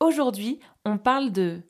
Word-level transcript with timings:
Aujourd'hui, 0.00 0.60
on 0.84 0.98
parle 0.98 1.32
de... 1.32 1.62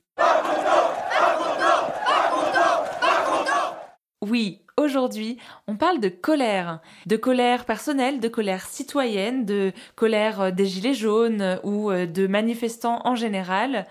Oui, 4.20 4.62
aujourd'hui, 4.76 5.38
on 5.68 5.76
parle 5.76 6.00
de 6.00 6.08
colère. 6.08 6.80
De 7.06 7.16
colère 7.16 7.64
personnelle, 7.64 8.18
de 8.18 8.26
colère 8.28 8.66
citoyenne, 8.66 9.44
de 9.44 9.72
colère 9.94 10.40
euh, 10.40 10.50
des 10.50 10.66
gilets 10.66 10.94
jaunes 10.94 11.60
ou 11.62 11.92
euh, 11.92 12.06
de 12.06 12.26
manifestants 12.26 13.00
en 13.04 13.14
général. 13.14 13.86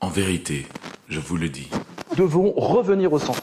En 0.00 0.08
vérité, 0.08 0.66
je 1.08 1.20
vous 1.20 1.36
le 1.36 1.48
dis. 1.48 1.70
devons 2.16 2.52
revenir 2.56 3.12
au 3.12 3.20
centre. 3.20 3.42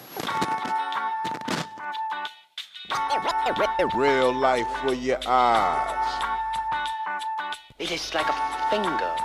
Real 3.94 4.34
life 4.34 4.68
for 4.84 4.94
your 4.94 5.20
eyes. 5.28 5.96
It 7.80 7.92
is 7.92 8.14
like 8.14 8.28
a 8.28 8.34
finger 8.70 9.25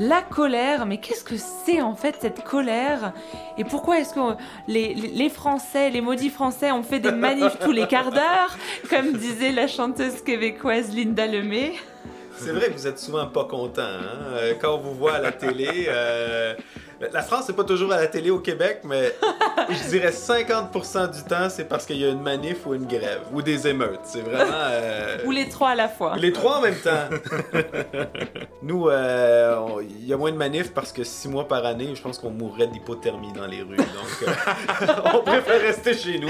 La 0.00 0.22
colère, 0.22 0.86
mais 0.86 0.96
qu'est-ce 0.96 1.22
que 1.22 1.36
c'est 1.36 1.82
en 1.82 1.94
fait 1.94 2.16
cette 2.22 2.42
colère? 2.42 3.12
Et 3.58 3.64
pourquoi 3.64 3.98
est-ce 3.98 4.14
que 4.14 4.20
les, 4.66 5.28
Français, 5.28 5.90
les 5.90 6.00
maudits 6.00 6.30
Français 6.30 6.72
ont 6.72 6.82
fait 6.82 7.00
des 7.00 7.12
manifs 7.12 7.58
tous 7.60 7.70
les 7.72 7.86
quarts 7.86 8.10
d'heure, 8.10 8.56
comme 8.88 9.12
disait 9.12 9.52
la 9.52 9.66
chanteuse 9.66 10.22
québécoise 10.22 10.96
Linda 10.96 11.26
Lemay? 11.26 11.74
C'est 12.32 12.52
vrai 12.52 12.68
que 12.68 12.72
vous 12.72 12.86
êtes 12.86 12.98
souvent 12.98 13.26
pas 13.26 13.44
content 13.44 13.82
hein? 13.82 14.32
Euh, 14.32 14.54
quand 14.58 14.76
on 14.76 14.78
vous 14.78 14.94
voit 14.94 15.16
à 15.16 15.20
la 15.20 15.32
télé. 15.32 15.86
euh, 15.88 16.54
La 17.12 17.22
France, 17.22 17.44
c'est 17.46 17.56
pas 17.56 17.64
toujours 17.64 17.92
à 17.92 17.96
la 17.96 18.06
télé 18.08 18.28
au 18.30 18.40
Québec, 18.40 18.80
mais 18.84 19.14
je 19.70 19.88
dirais 19.88 20.10
50% 20.10 21.10
du 21.10 21.22
temps, 21.22 21.48
c'est 21.48 21.64
parce 21.64 21.86
qu'il 21.86 21.96
y 21.96 22.04
a 22.04 22.08
une 22.08 22.20
manif 22.20 22.66
ou 22.66 22.74
une 22.74 22.86
grève 22.86 23.22
ou 23.32 23.40
des 23.40 23.66
émeutes. 23.66 24.00
C'est 24.04 24.20
vraiment. 24.20 24.52
euh, 24.52 25.16
Ou 25.24 25.30
les 25.30 25.48
trois 25.48 25.70
à 25.70 25.74
la 25.74 25.88
fois 25.88 26.16
Les 26.18 26.30
trois 26.32 26.58
en 26.58 26.60
même 26.60 26.76
temps. 26.76 27.08
Nous, 28.62 28.88
euh, 28.88 29.56
il 29.82 30.06
y 30.06 30.12
a 30.12 30.16
moins 30.18 30.30
de 30.30 30.36
manifs 30.36 30.74
parce 30.74 30.92
que 30.92 31.02
six 31.02 31.28
mois 31.28 31.48
par 31.48 31.64
année, 31.64 31.90
je 31.94 32.02
pense 32.02 32.18
qu'on 32.18 32.30
mourrait 32.30 32.66
d'hypothermie 32.66 33.32
dans 33.32 33.46
les 33.46 33.62
rues. 33.62 33.76
Donc, 33.76 34.28
euh, 34.28 34.86
on 35.14 35.22
préfère 35.22 35.60
rester 35.62 35.94
chez 35.94 36.18
nous. 36.18 36.28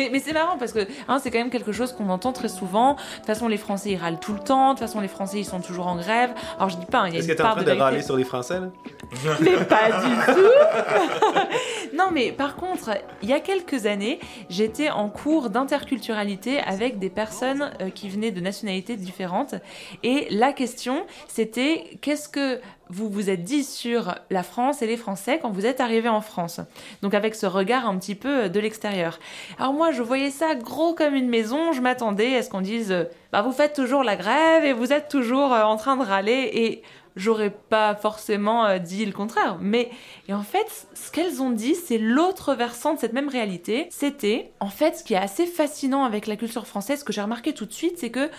Mais, 0.00 0.08
mais 0.10 0.18
c'est 0.18 0.32
marrant 0.32 0.56
parce 0.56 0.72
que 0.72 0.86
hein, 1.08 1.18
c'est 1.22 1.30
quand 1.30 1.38
même 1.38 1.50
quelque 1.50 1.72
chose 1.72 1.92
qu'on 1.92 2.08
entend 2.08 2.32
très 2.32 2.48
souvent. 2.48 2.94
De 2.94 2.98
toute 3.16 3.26
façon, 3.26 3.48
les 3.48 3.58
Français 3.58 3.90
ils 3.90 3.96
râlent 3.96 4.20
tout 4.20 4.32
le 4.32 4.38
temps. 4.38 4.72
De 4.72 4.78
toute 4.78 4.86
façon, 4.86 5.00
les 5.00 5.08
Français 5.08 5.38
ils 5.38 5.44
sont 5.44 5.60
toujours 5.60 5.88
en 5.88 5.96
grève. 5.96 6.30
Alors 6.56 6.70
je 6.70 6.76
dis 6.76 6.86
pas, 6.86 7.00
hein, 7.00 7.08
il 7.08 7.14
y 7.14 7.16
a 7.16 7.18
Est-ce 7.20 7.26
que 7.26 7.32
une 7.32 7.36
t'es 7.36 7.42
en 7.42 7.46
part 7.46 7.56
train 7.56 7.64
de, 7.64 7.70
de 7.70 7.80
râler 7.80 8.02
sur 8.02 8.16
les 8.16 8.24
Français, 8.24 8.60
là? 8.60 8.68
Mais 9.40 9.56
pas 9.64 9.90
du 10.00 10.32
tout 10.34 11.90
Non, 11.96 12.10
mais 12.12 12.32
par 12.32 12.56
contre, 12.56 12.90
il 13.22 13.28
y 13.28 13.32
a 13.32 13.40
quelques 13.40 13.86
années, 13.86 14.20
j'étais 14.48 14.90
en 14.90 15.08
cours 15.08 15.50
d'interculturalité 15.50 16.60
avec 16.60 16.98
des 16.98 17.10
personnes 17.10 17.72
euh, 17.80 17.90
qui 17.90 18.08
venaient 18.08 18.30
de 18.30 18.40
nationalités 18.40 18.96
différentes. 18.96 19.54
Et 20.02 20.28
la 20.30 20.52
question, 20.52 21.04
c'était 21.28 21.98
qu'est-ce 22.00 22.28
que 22.28 22.60
vous 22.88 23.08
vous 23.08 23.30
êtes 23.30 23.44
dit 23.44 23.64
sur 23.64 24.14
la 24.30 24.42
France 24.42 24.82
et 24.82 24.86
les 24.86 24.96
Français 24.96 25.38
quand 25.40 25.50
vous 25.50 25.66
êtes 25.66 25.80
arrivés 25.80 26.08
en 26.08 26.20
France? 26.20 26.60
Donc 27.02 27.14
avec 27.14 27.34
ce 27.34 27.46
regard 27.46 27.86
un 27.86 27.98
petit 27.98 28.14
peu 28.14 28.44
euh, 28.44 28.48
de 28.48 28.60
l'extérieur. 28.60 29.18
Alors 29.58 29.72
moi, 29.72 29.89
je 29.92 30.02
voyais 30.02 30.30
ça 30.30 30.54
gros 30.54 30.94
comme 30.94 31.14
une 31.14 31.28
maison. 31.28 31.72
Je 31.72 31.80
m'attendais 31.80 32.36
à 32.36 32.42
ce 32.42 32.50
qu'on 32.50 32.60
dise, 32.60 32.92
euh, 32.92 33.04
bah 33.32 33.42
vous 33.42 33.52
faites 33.52 33.74
toujours 33.74 34.02
la 34.02 34.16
grève 34.16 34.64
et 34.64 34.72
vous 34.72 34.92
êtes 34.92 35.08
toujours 35.08 35.52
euh, 35.52 35.62
en 35.62 35.76
train 35.76 35.96
de 35.96 36.04
râler 36.04 36.50
et 36.52 36.82
j'aurais 37.16 37.50
pas 37.50 37.94
forcément 37.94 38.64
euh, 38.66 38.78
dit 38.78 39.04
le 39.04 39.12
contraire. 39.12 39.58
Mais 39.60 39.90
et 40.28 40.34
en 40.34 40.42
fait, 40.42 40.86
ce 40.94 41.10
qu'elles 41.10 41.42
ont 41.42 41.50
dit, 41.50 41.74
c'est 41.74 41.98
l'autre 41.98 42.54
versant 42.54 42.94
de 42.94 42.98
cette 42.98 43.12
même 43.12 43.28
réalité. 43.28 43.88
C'était, 43.90 44.52
en 44.60 44.68
fait, 44.68 44.96
ce 44.96 45.04
qui 45.04 45.14
est 45.14 45.18
assez 45.18 45.46
fascinant 45.46 46.04
avec 46.04 46.26
la 46.26 46.36
culture 46.36 46.66
française, 46.66 47.00
ce 47.00 47.04
que 47.04 47.12
j'ai 47.12 47.22
remarqué 47.22 47.52
tout 47.52 47.66
de 47.66 47.72
suite, 47.72 47.98
c'est 47.98 48.10
que 48.10 48.30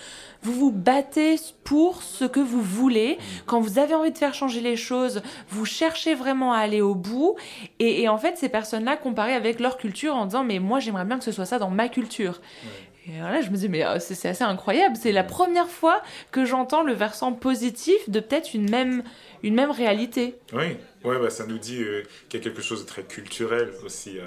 vous 0.42 0.54
vous 0.54 0.72
battez 0.72 1.36
pour 1.64 2.02
ce 2.02 2.26
que 2.26 2.40
vous 2.40 2.62
voulez. 2.62 3.18
Quand 3.46 3.60
vous 3.60 3.80
avez 3.80 3.94
envie 3.94 4.12
de 4.12 4.18
faire 4.18 4.34
changer 4.34 4.62
les 4.62 4.76
choses, 4.76 5.22
vous 5.50 5.66
cherchez 5.66 6.16
vraiment 6.16 6.54
à 6.54 6.58
aller 6.58 6.82
au 6.82 6.96
bout. 6.96 7.36
Et, 7.80 8.04
et 8.04 8.10
en 8.10 8.18
fait, 8.18 8.38
ces 8.38 8.50
personnes-là 8.50 8.98
comparaient 8.98 9.34
avec 9.34 9.60
leur 9.60 9.78
culture 9.78 10.16
en 10.16 10.26
disant, 10.26 10.44
mais 10.44 10.60
moi, 10.60 10.80
j'aimerais 10.80 11.06
bien 11.06 11.18
que 11.18 11.24
ce 11.24 11.32
soit 11.32 11.46
ça 11.46 11.60
dans 11.60 11.70
ma 11.70 11.90
culture. 11.90 12.42
Et 13.08 13.20
voilà, 13.20 13.42
je 13.42 13.50
me 13.50 13.56
dis, 13.58 13.68
mais 13.68 13.84
euh, 13.86 13.98
c'est 14.00 14.14
c'est 14.14 14.30
assez 14.30 14.44
incroyable. 14.44 14.96
C'est 14.96 15.12
la 15.12 15.24
première 15.24 15.68
fois 15.70 16.02
que 16.32 16.46
j'entends 16.46 16.84
le 16.84 16.94
versant 16.94 17.34
positif 17.34 18.10
de 18.10 18.20
peut-être 18.20 18.54
une 18.54 18.70
même, 18.70 19.04
une 19.44 19.56
même 19.56 19.72
réalité. 19.72 20.36
Oui, 20.54 20.78
ouais, 21.04 21.20
bah, 21.20 21.30
ça 21.32 21.46
nous 21.48 21.58
dit 21.58 21.82
euh, 21.82 22.04
qu'il 22.30 22.40
y 22.40 22.44
a 22.44 22.44
quelque 22.44 22.62
chose 22.62 22.84
de 22.84 22.88
très 22.88 23.04
culturel 23.04 23.72
aussi 23.84 24.20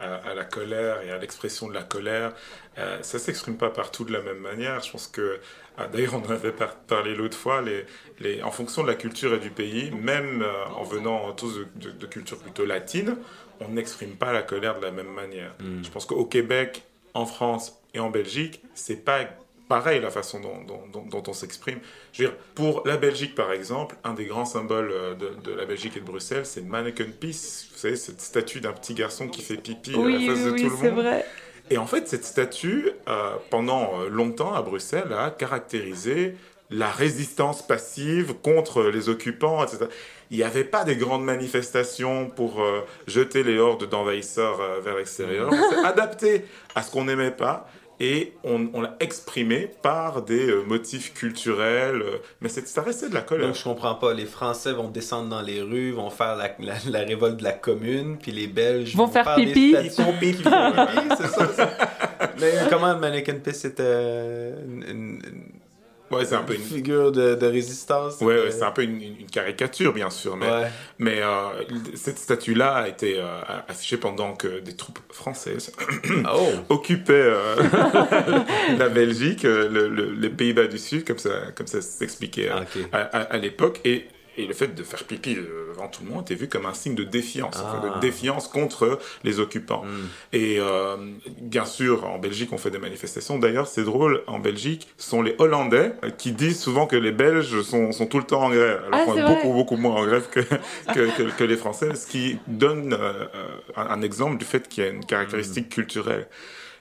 à, 0.00 0.04
à- 0.06 0.30
à 0.30 0.34
la 0.34 0.44
colère 0.44 1.02
et 1.02 1.10
à 1.10 1.18
l'expression 1.18 1.68
de 1.68 1.74
la 1.74 1.82
colère. 1.82 2.32
Euh, 2.78 2.98
ça 3.02 3.18
s'exprime 3.18 3.58
pas 3.58 3.68
partout 3.70 4.04
de 4.04 4.12
la 4.12 4.22
même 4.22 4.38
manière. 4.38 4.80
Je 4.82 4.90
pense 4.90 5.06
que, 5.06 5.38
ah, 5.76 5.86
d'ailleurs, 5.86 6.14
on 6.14 6.26
en 6.26 6.30
avait 6.30 6.52
par- 6.52 6.76
parlé 6.76 7.14
l'autre 7.14 7.36
fois, 7.36 7.60
les, 7.60 7.84
les, 8.20 8.42
en 8.42 8.50
fonction 8.50 8.82
de 8.82 8.88
la 8.88 8.94
culture 8.94 9.34
et 9.34 9.38
du 9.38 9.50
pays, 9.50 9.90
même 9.90 10.40
euh, 10.42 10.64
en 10.76 10.82
venant 10.82 11.30
tous 11.34 11.58
de, 11.58 11.66
de, 11.76 11.90
de 11.90 12.06
cultures 12.06 12.38
plutôt 12.38 12.64
latines, 12.64 13.16
on 13.60 13.68
n'exprime 13.68 14.16
pas 14.16 14.32
la 14.32 14.42
colère 14.42 14.78
de 14.80 14.84
la 14.86 14.90
même 14.92 15.12
manière. 15.12 15.54
Je 15.82 15.88
pense 15.90 16.06
qu'au 16.06 16.24
Québec, 16.24 16.84
en 17.12 17.26
France 17.26 17.80
et 17.94 18.00
en 18.00 18.10
Belgique, 18.10 18.60
c'est 18.74 19.04
pas 19.04 19.20
pareil 19.68 20.00
la 20.00 20.10
façon 20.10 20.40
dont, 20.40 20.62
dont- 20.66 20.82
dont- 20.92 21.06
dont 21.06 21.22
on 21.26 21.32
s'exprime. 21.32 21.78
Je 22.12 22.22
veux 22.24 22.28
dire, 22.28 22.36
pour 22.54 22.82
la 22.86 22.96
Belgique, 22.98 23.34
par 23.34 23.50
exemple, 23.52 23.96
un 24.04 24.12
des 24.12 24.26
grands 24.26 24.44
symboles 24.44 24.90
euh, 24.92 25.14
de, 25.14 25.30
de 25.42 25.52
la 25.56 25.64
Belgique 25.64 25.96
et 25.96 26.00
de 26.00 26.04
Bruxelles, 26.04 26.44
c'est 26.44 26.60
Mannequin 26.62 27.06
Peace. 27.18 27.68
Vous 27.72 27.78
savez, 27.78 27.96
cette 27.96 28.20
statue 28.20 28.60
d'un 28.60 28.72
petit 28.72 28.92
garçon 28.94 29.26
qui 29.28 29.40
fait 29.42 29.56
pipi 29.56 29.94
à 29.94 29.98
la 30.08 30.18
face 30.34 30.44
de 30.44 30.50
tout 30.50 30.68
le 30.68 30.90
monde. 30.90 31.00
vrai. 31.00 31.24
Et 31.70 31.78
en 31.78 31.86
fait, 31.86 32.06
cette 32.08 32.26
statue, 32.26 32.90
euh, 33.08 33.36
pendant 33.48 34.00
euh, 34.02 34.08
longtemps 34.10 34.52
à 34.52 34.60
Bruxelles, 34.60 35.14
a 35.18 35.30
caractérisé 35.30 36.34
la 36.70 36.90
résistance 36.90 37.66
passive 37.66 38.34
contre 38.42 38.82
les 38.84 39.08
occupants, 39.08 39.64
etc. 39.64 39.86
Il 40.30 40.36
n'y 40.38 40.42
avait 40.42 40.64
pas 40.64 40.84
des 40.84 40.96
grandes 40.96 41.24
manifestations 41.24 42.28
pour 42.28 42.62
euh, 42.62 42.80
jeter 43.06 43.42
les 43.44 43.58
hordes 43.58 43.88
d'envahisseurs 43.88 44.60
euh, 44.60 44.80
vers 44.80 44.96
l'extérieur. 44.96 45.48
On 45.52 45.70
s'est 45.70 45.78
adapté 45.86 46.44
à 46.74 46.82
ce 46.82 46.90
qu'on 46.90 47.04
n'aimait 47.04 47.30
pas 47.30 47.68
et 48.00 48.32
on, 48.42 48.68
on 48.74 48.80
l'a 48.82 48.96
exprimé 49.00 49.70
par 49.82 50.22
des 50.22 50.48
euh, 50.50 50.62
motifs 50.64 51.14
culturels. 51.14 52.02
euh, 52.02 52.18
mais 52.40 52.48
c'est- 52.48 52.66
ça 52.66 52.82
restait 52.82 53.08
de 53.08 53.14
la 53.14 53.20
colère. 53.22 53.46
Donc, 53.46 53.56
je 53.56 53.62
comprends 53.64 53.94
pas. 53.94 54.12
Les 54.14 54.26
Français 54.26 54.72
vont 54.72 54.88
descendre 54.88 55.28
dans 55.28 55.42
les 55.42 55.62
rues, 55.62 55.92
vont 55.92 56.10
faire 56.10 56.36
la, 56.36 56.50
la, 56.60 56.74
la 56.90 56.98
révolte 57.04 57.36
de 57.38 57.44
la 57.44 57.52
commune, 57.52 58.16
puis 58.18 58.32
les 58.32 58.46
Belges 58.48 58.96
Vont 58.96 59.06
faire 59.08 59.36
des 59.36 59.46
pipi. 59.46 59.76
Ils 59.84 59.90
font 59.90 60.12
pipi. 60.12 60.36
qui 60.38 60.42
font 60.42 60.72
pipi, 60.72 61.14
c'est 61.18 61.26
ça. 61.28 61.48
c'est- 61.56 62.40
Mais 62.40 62.52
comment 62.70 62.92
le 62.92 62.98
Mannequin 62.98 63.34
Peace 63.42 63.52
c'était 63.54 63.82
euh, 63.84 64.56
une, 64.66 64.82
une- 64.82 65.22
une 65.24 65.50
Ouais, 66.16 66.24
c'est 66.24 66.34
un 66.34 66.42
peu 66.42 66.54
une... 66.54 66.60
figure 66.62 67.12
de, 67.12 67.34
de 67.34 67.46
résistance? 67.46 68.20
Ouais, 68.20 68.34
euh, 68.34 68.44
ouais, 68.44 68.50
c'est 68.50 68.62
un 68.62 68.70
peu 68.70 68.82
une, 68.82 69.00
caricature, 69.32 69.92
bien 69.92 70.10
sûr, 70.10 70.36
mais, 70.36 70.46
Ouais. 70.50 70.70
mais 70.98 71.20
euh, 71.22 71.48
cette 71.94 72.18
statue-là 72.18 72.74
a 72.74 72.88
été 72.88 73.16
euh, 73.18 73.40
affichée 73.68 73.96
pendant 73.96 74.34
que 74.34 74.60
des 74.60 74.74
troupes 74.76 74.98
françaises 75.12 75.72
Oh! 76.32 76.48
occupaient 76.68 77.32
la 78.78 78.88
Belgique, 78.88 79.42
le- 79.44 79.68
le- 79.88 80.12
les 80.12 80.30
Pays-Bas 80.30 80.66
du 80.66 80.78
Sud, 80.78 81.04
comme 81.06 81.18
ça, 81.18 81.30
comme 81.56 81.66
ça 81.66 81.80
s'expliquait 81.80 82.50
Ah, 82.92 82.98
à- 83.12 83.18
à 83.22 83.36
l'époque. 83.38 83.80
Et, 83.84 84.06
et 84.36 84.46
le 84.46 84.54
fait 84.54 84.68
de 84.74 84.82
faire 84.82 85.04
pipi 85.04 85.36
euh, 85.36 85.68
devant 85.72 85.88
tout 85.88 86.02
le 86.04 86.10
monde 86.10 86.22
était 86.22 86.34
vu 86.34 86.48
comme 86.48 86.66
un 86.66 86.74
signe 86.74 86.94
de 86.94 87.04
défiance, 87.04 87.56
enfin, 87.56 87.80
Ah. 87.84 87.94
de 87.96 88.00
défiance 88.00 88.48
contre 88.48 88.98
les 89.24 89.40
occupants. 89.40 89.82
Hmm. 89.84 90.06
Et 90.32 90.56
euh, 90.58 90.96
bien 91.40 91.64
sûr, 91.64 92.04
en 92.06 92.18
Belgique, 92.18 92.50
on 92.52 92.58
fait 92.58 92.70
des 92.70 92.78
manifestations. 92.78 93.38
D'ailleurs, 93.38 93.66
c'est 93.66 93.84
drôle, 93.84 94.22
en 94.26 94.38
Belgique, 94.38 94.88
ce 94.98 95.10
sont 95.10 95.22
les 95.22 95.34
Hollandais 95.38 95.92
qui 96.18 96.32
disent 96.32 96.60
souvent 96.60 96.86
que 96.86 96.96
les 96.96 97.12
Belges 97.12 97.62
sont, 97.62 97.92
sont 97.92 98.06
tout 98.06 98.18
le 98.18 98.24
temps 98.24 98.42
en 98.42 98.50
grève, 98.50 98.82
alors 98.86 99.00
Ah, 99.00 99.04
qu'on 99.04 99.16
est 99.18 99.22
vrai 99.22 99.34
beaucoup, 99.34 99.52
beaucoup 99.52 99.76
moins 99.76 99.94
en 99.94 100.04
grève 100.06 100.28
que, 100.30 100.40
que, 100.40 101.16
que- 101.16 101.36
que 101.36 101.44
les 101.44 101.56
Français, 101.56 101.94
ce 101.94 102.06
qui 102.06 102.38
donne 102.46 102.92
euh, 102.98 103.24
un, 103.76 103.86
un 103.88 104.02
exemple 104.02 104.38
du 104.38 104.44
fait 104.44 104.68
qu'il 104.68 104.84
y 104.84 104.86
a 104.86 104.90
une 104.90 105.04
caractéristique 105.04 105.68
culturelle. 105.68 106.26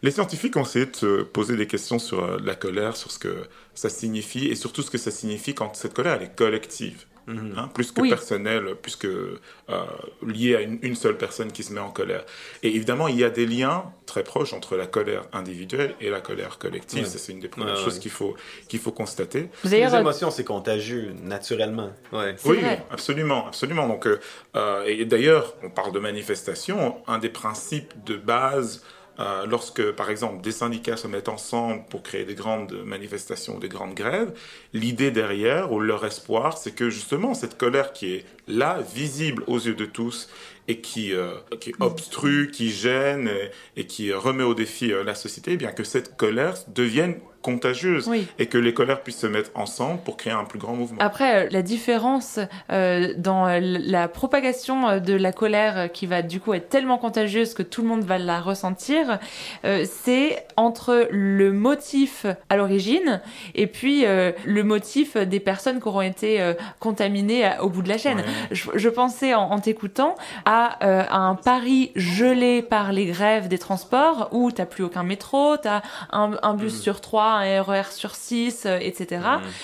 Les 0.01 0.11
scientifiques 0.11 0.57
ont 0.57 0.63
essayé 0.63 0.85
de 0.85 0.95
se 0.95 1.21
poser 1.23 1.55
des 1.55 1.65
questions 1.65 1.97
sur 1.97 2.23
euh, 2.23 2.37
la 2.43 2.55
colère, 2.55 2.97
sur 2.97 3.09
ce 3.09 3.19
que 3.19 3.33
ça 3.73 3.87
signifie, 3.89 4.47
et 4.47 4.55
surtout 4.55 4.81
ce 4.81 4.91
que 4.91 4.97
ça 4.97 5.11
signifie 5.11 5.55
quand 5.55 5.75
cette 5.77 5.93
colère 5.93 6.15
elle 6.19 6.23
est 6.23 6.35
collective. 6.35 7.05
Hein, 7.27 7.69
plus 7.73 7.91
que 7.91 8.01
Oui. 8.01 8.09
personnel, 8.09 8.75
plus 8.81 8.95
que 8.95 9.39
euh, 9.69 9.83
lié 10.25 10.55
à 10.55 10.61
une, 10.61 10.79
une 10.81 10.95
seule 10.95 11.17
personne 11.17 11.51
qui 11.51 11.63
se 11.63 11.71
met 11.73 11.79
en 11.79 11.89
colère. 11.91 12.25
Et 12.63 12.75
évidemment, 12.75 13.07
il 13.07 13.17
y 13.17 13.23
a 13.23 13.29
des 13.29 13.45
liens 13.45 13.85
très 14.05 14.23
proches 14.23 14.53
entre 14.53 14.75
la 14.75 14.85
colère 14.87 15.23
individuelle 15.33 15.95
et 16.01 16.09
la 16.09 16.21
colère 16.21 16.57
collective. 16.57 17.03
Ouais. 17.03 17.05
Ça, 17.09 17.17
c'est 17.17 17.31
une 17.31 17.39
des 17.39 17.47
premières 17.47 17.75
Ouais, 17.77 17.83
choses 17.83 17.95
ouais. 17.95 17.99
qu'il 17.99 18.11
faut, 18.11 18.35
qu'il 18.67 18.79
faut 18.79 18.91
constater. 18.91 19.49
Les 19.63 19.77
émotions, 19.95 20.31
c'est 20.31 20.43
contagieux, 20.43 21.13
naturellement. 21.21 21.91
Oui, 22.11 22.33
vrai. 22.43 22.83
absolument, 22.91 23.47
absolument. 23.47 23.87
Donc, 23.87 24.05
euh, 24.05 24.19
euh, 24.55 24.83
et 24.85 25.05
d'ailleurs, 25.05 25.53
on 25.63 25.69
parle 25.69 25.91
de 25.93 25.99
manifestation. 25.99 26.97
Un 27.07 27.17
des 27.19 27.29
principes 27.29 27.93
de 28.05 28.15
base, 28.17 28.83
euh, 29.19 29.45
lorsque, 29.45 29.91
par 29.91 30.09
exemple, 30.09 30.41
des 30.41 30.51
syndicats 30.51 30.97
se 30.97 31.07
mettent 31.07 31.29
ensemble 31.29 31.83
pour 31.89 32.01
créer 32.01 32.25
des 32.25 32.33
grandes 32.33 32.73
manifestations, 32.83 33.59
des 33.59 33.69
grandes 33.69 33.93
grèves, 33.93 34.33
l'idée 34.73 35.11
derrière 35.11 35.71
ou 35.71 35.79
leur 35.79 36.03
espoir, 36.05 36.57
c'est 36.57 36.73
que 36.73 36.89
justement 36.89 37.33
cette 37.35 37.57
colère 37.57 37.93
qui 37.93 38.13
est 38.15 38.25
là, 38.47 38.79
visible 38.81 39.43
aux 39.47 39.59
yeux 39.59 39.75
de 39.75 39.85
tous 39.85 40.29
et 40.67 40.79
qui, 40.79 41.13
euh, 41.13 41.35
qui 41.59 41.73
obstrue, 41.79 42.49
qui 42.51 42.71
gêne 42.71 43.29
et, 43.75 43.85
qui 43.85 44.11
remet 44.13 44.43
au 44.43 44.55
défi 44.55 44.91
euh, 44.91 45.03
la 45.03 45.13
société, 45.13 45.51
eh 45.53 45.57
bien 45.57 45.71
que 45.71 45.83
cette 45.83 46.17
colère 46.17 46.55
devienne 46.69 47.19
contagieuse 47.43 48.07
Oui. 48.07 48.25
et 48.39 48.47
que 48.47 48.57
les 48.57 48.73
colères 48.73 49.01
puissent 49.01 49.19
se 49.19 49.27
mettre 49.27 49.51
ensemble 49.53 49.99
pour 50.03 50.17
créer 50.17 50.33
un 50.33 50.45
plus 50.45 50.57
grand 50.57 50.73
mouvement. 50.73 50.97
Après, 50.99 51.45
euh, 51.45 51.49
la 51.51 51.61
différence 51.61 52.39
euh, 52.71 53.13
dans 53.17 53.45
euh, 53.47 53.59
la 53.61 54.07
propagation 54.07 54.97
de 54.99 55.13
la 55.13 55.31
colère 55.31 55.91
qui 55.91 56.07
va 56.07 56.23
du 56.23 56.39
coup 56.39 56.53
être 56.55 56.69
tellement 56.69 56.97
contagieuse 56.97 57.53
que 57.53 57.61
tout 57.61 57.83
le 57.83 57.87
monde 57.89 58.03
va 58.03 58.17
la 58.17 58.41
ressentir, 58.41 59.19
euh, 59.65 59.85
c'est 59.87 60.45
entre 60.55 61.07
le 61.11 61.51
motif 61.53 62.25
à 62.49 62.55
l'origine 62.57 63.21
et 63.53 63.67
puis 63.67 64.05
euh, 64.05 64.31
le 64.45 64.63
motif 64.63 65.17
des 65.17 65.39
personnes 65.39 65.79
qui 65.81 65.87
auront 65.87 66.01
été 66.01 66.53
contaminées 66.79 67.45
à- 67.45 67.63
au 67.63 67.69
bout 67.69 67.81
de 67.81 67.89
la 67.89 67.97
chaîne. 67.97 68.17
Ouais. 68.17 68.23
Je, 68.51 68.69
je 68.75 68.89
pensais 68.89 69.33
en, 69.33 69.43
en 69.51 69.59
t'écoutant 69.59 70.15
à, 70.45 70.77
à 70.81 71.17
un 71.17 71.35
Paris 71.35 71.91
gelé 71.95 72.61
par 72.61 72.91
les 72.93 73.05
grèves 73.07 73.47
des 73.49 73.57
transports 73.57 74.29
où 74.31 74.51
t'as 74.51 74.65
plus 74.65 74.83
aucun 74.83 75.03
métro, 75.03 75.57
t'as 75.57 75.81
un, 76.11 76.31
un 76.41 76.53
bus 76.53 76.79
sur 76.81 77.01
trois, 77.01 77.32
un 77.33 77.61
RER 77.61 77.91
sur 77.91 78.15
six, 78.15 78.63
euh, 78.65 78.77
etc. 78.81 79.21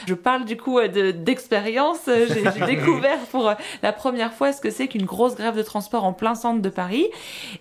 Je 0.07 0.13
parle 0.13 0.45
du 0.45 0.57
coup 0.57 0.79
euh, 0.79 0.87
de- 0.87 1.11
d'expérience. 1.11 1.99
Euh, 2.07 2.25
J'ai 2.27 2.65
découvert 2.65 3.19
pour 3.31 3.53
la 3.83 3.91
première 3.93 4.33
fois 4.33 4.51
ce 4.53 4.61
que 4.61 4.69
c'est 4.69 4.87
qu'une 4.87 5.05
grosse 5.05 5.35
grève 5.35 5.55
de 5.55 5.61
transport 5.63 6.03
en 6.03 6.13
plein 6.13 6.35
centre 6.35 6.61
de 6.61 6.69
Paris. 6.69 7.07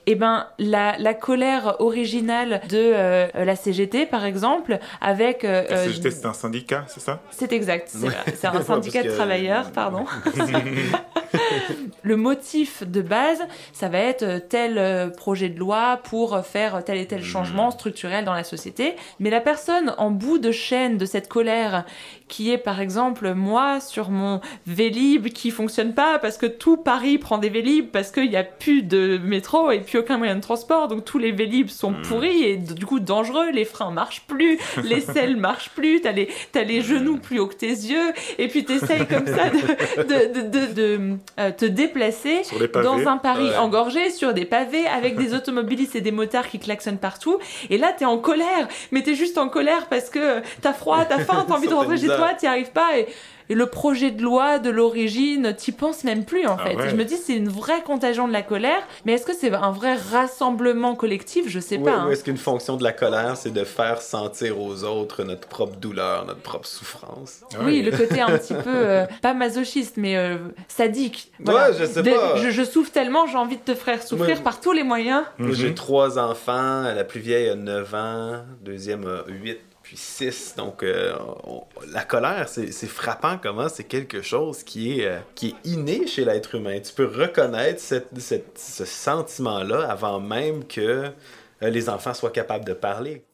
Et 0.07 0.15
ben 0.15 0.47
la, 0.59 0.97
la 0.99 1.15
colère 1.15 1.77
originale 1.81 2.61
de 2.69 2.77
euh, 2.79 3.27
la 3.35 3.57
CGT 3.57 4.07
par 4.07 4.25
exemple, 4.25 4.79
avec 5.01 5.45
euh, 5.45 5.65
La 5.69 5.85
CGT, 5.85 6.11
c'est 6.11 6.27
un 6.27 6.33
syndicat, 6.33 6.85
c'est 6.89 7.01
ça? 7.01 7.21
C'est 7.31 7.53
exact, 7.53 7.89
c'est 8.35 8.47
un 8.47 8.63
syndicat 8.63 9.03
de 9.03 9.11
travailleurs, 9.11 9.71
pardon. 9.73 10.05
le 12.03 12.17
motif 12.17 12.83
de 12.87 13.03
base, 13.03 13.39
ça 13.73 13.89
va 13.89 13.99
être 13.99 14.23
euh, 14.23 14.39
tel 14.41 14.79
euh, 14.79 15.09
projet 15.09 15.49
de 15.49 15.59
loi 15.59 16.01
pour 16.05 16.39
faire 16.45 16.83
tel 16.85 16.99
et 16.99 17.07
tel 17.07 17.23
changement 17.23 17.71
structurel 17.71 18.25
dans 18.25 18.35
la 18.35 18.45
société. 18.45 18.95
Mais 19.21 19.31
la 19.31 19.41
personne 19.41 19.95
en 19.99 20.11
bout 20.11 20.39
de 20.39 20.53
chaîne 20.53 20.99
de 20.99 21.07
cette 21.07 21.29
colère, 21.29 21.85
qui 22.29 22.51
est 22.51 22.59
par 22.59 22.81
exemple 22.81 23.33
moi 23.35 23.81
sur 23.81 24.11
mon 24.11 24.41
Vélib 24.67 25.29
qui 25.29 25.51
fonctionne 25.51 25.95
pas 25.95 26.19
parce 26.19 26.37
que 26.37 26.47
tout 26.47 26.77
Paris 26.77 27.19
prend 27.19 27.39
des 27.39 27.49
Vélib 27.49 27.87
parce 27.91 28.11
qu'il 28.11 28.29
n'y 28.29 28.37
a 28.37 28.45
plus 28.45 28.83
de 28.83 29.19
métro 29.23 29.71
et 29.71 29.81
plus 29.81 29.99
aucun 30.01 30.19
moyen 30.19 30.37
de 30.37 30.41
transport, 30.41 30.89
donc 30.89 31.05
tous 31.05 31.19
les 31.19 31.33
Vélib 31.33 31.69
sont 31.69 31.95
pourris 32.09 32.45
et 32.45 32.57
du 32.57 32.85
coup 32.87 33.01
dangereux, 33.01 33.51
les 33.53 33.65
freins 33.65 33.91
marchent 33.91 34.23
plus, 34.27 34.59
les 34.85 35.01
selles 35.01 35.37
marchent 35.37 35.71
plus, 35.71 36.01
t'as 36.01 36.13
les, 36.13 36.29
t'as 36.53 36.63
les 36.65 36.81
genoux 36.83 37.17
plus 37.19 37.39
haut 37.39 37.47
que 37.47 37.55
tes 37.55 37.67
yeux, 37.69 38.13
et 38.39 38.49
puis 38.49 38.65
t'essayes 38.65 39.07
comme 39.07 39.27
ça 39.27 39.51
de, 39.51 40.03
de, 40.03 40.43
de, 40.43 40.73
de- 40.75 40.79
euh, 40.99 41.17
te 41.57 41.65
déplacer 41.65 42.43
dans 42.83 43.07
un 43.09 43.17
Paris 43.19 43.49
Ouais. 43.51 43.57
engorgé, 43.57 44.11
sur 44.11 44.35
des 44.35 44.45
pavés, 44.45 44.87
avec 44.87 45.17
des 45.17 45.35
automobilistes 45.35 45.95
et 45.97 46.01
des 46.01 46.11
motards 46.13 46.49
qui 46.49 46.59
klaxonnent 46.59 46.99
partout, 46.99 47.39
et 47.71 47.79
là 47.79 47.93
t'es 47.97 48.05
en 48.05 48.19
colère, 48.19 48.69
mais 48.91 49.03
t'es 49.03 49.15
juste 49.15 49.39
en 49.39 49.49
colère 49.49 49.87
parce 49.87 50.11
que 50.11 50.41
t'as 50.63 50.73
froid, 50.73 51.05
t'as 51.09 51.19
faim, 51.21 51.45
t'as 51.47 51.55
envie 51.55 51.69
de 51.69 51.75
rentrer 51.75 51.97
chez 51.97 52.07
toi, 52.17 52.31
t'y 52.37 52.47
arrives 52.47 52.73
pas, 52.73 52.99
et, 52.99 53.07
et 53.49 53.55
le 53.55 53.67
projet 53.67 54.11
de 54.11 54.23
loi 54.23 54.59
de 54.59 54.71
l'origine, 54.71 55.55
t'y 55.57 55.73
penses 55.73 56.05
même 56.05 56.25
plus 56.25 56.47
en 56.47 56.57
Ah 56.59 56.67
fait. 56.67 56.77
ouais. 56.77 56.91
Je 56.91 56.97
me 56.97 57.05
dis 57.05 57.17
c'est 57.17 57.35
une 57.37 57.49
vraie 57.49 57.83
contagion 57.83 58.29
de 58.29 58.33
la 58.33 58.43
colère, 58.43 58.83
mais 59.05 59.13
est-ce 59.15 59.25
que 59.27 59.35
c'est 59.35 59.53
un 59.55 59.71
vrai 59.71 59.95
rassemblement 59.95 60.95
collectif? 60.95 61.45
Je 61.49 61.61
sais 61.61 61.79
pas. 61.79 61.93
hein. 61.93 62.07
ou 62.09 62.11
est-ce 62.11 62.25
qu'une 62.25 62.37
fonction 62.37 62.77
de 62.77 62.85
la 62.85 62.93
colère, 62.93 63.37
c'est 63.37 63.53
de 63.53 63.65
faire 63.65 64.03
sentir 64.03 64.61
aux 64.61 64.85
autres 64.85 65.25
notre 65.25 65.49
propre 65.49 65.77
douleur, 65.77 66.27
notre 66.27 66.41
propre 66.41 66.67
souffrance? 66.67 67.41
Ah 67.55 67.59
Oui, 67.65 67.83
le 67.83 67.91
côté 67.97 68.21
un 68.21 68.37
petit 68.39 68.55
peu, 68.65 68.65
euh, 68.67 69.07
pas 69.23 69.35
masochiste, 69.35 69.97
mais 69.97 70.17
euh, 70.17 70.37
sadique. 70.69 71.33
Ouais, 71.47 71.55
je 71.79 71.85
sais 71.85 72.03
De- 72.03 72.11
pas. 72.11 72.37
Je, 72.37 72.51
je 72.51 72.63
souffre 72.65 72.91
tellement, 72.93 73.27
j'ai 73.27 73.37
envie 73.39 73.57
de 73.57 73.63
te 73.63 73.75
faire 73.75 74.03
souffrir 74.03 74.37
Ouais. 74.37 74.43
par 74.43 74.61
tous 74.61 74.73
les 74.73 74.83
moyens. 74.83 75.25
Moi, 75.39 75.49
Mhm. 75.51 75.55
j'ai 75.55 75.75
trois 75.75 76.19
enfants. 76.19 76.83
La 76.83 77.05
plus 77.05 77.21
vieille 77.21 77.49
a 77.49 77.55
9 77.55 77.95
ans, 77.95 78.43
deuxième 78.63 79.07
a 79.07 79.25
8, 79.31 79.59
puis 79.89 79.97
6. 79.97 80.53
Donc, 80.59 80.83
euh, 80.83 81.17
la 81.91 82.05
colère, 82.05 82.47
c'est 82.47 82.71
frappant 82.87 83.39
comment 83.43 83.71
c'est 83.71 83.85
quelque 83.85 84.21
chose 84.21 84.63
qui 84.63 85.01
est, 85.01 85.07
euh, 85.07 85.19
qui 85.35 85.49
est 85.49 85.71
inné 85.71 86.07
chez 86.07 86.27
l'être 86.27 86.57
humain. 86.57 86.79
Tu 86.81 86.93
peux 86.93 87.07
reconnaître 87.07 87.83
ce 87.83 88.85
sentiment-là 88.85 89.91
avant 89.91 90.21
même 90.21 90.67
que 90.67 90.81
euh, 91.63 91.71
les 91.71 91.89
enfants 91.89 92.13
soient 92.13 92.31
capables 92.31 92.67
de 92.67 92.75
parler. 92.75 93.25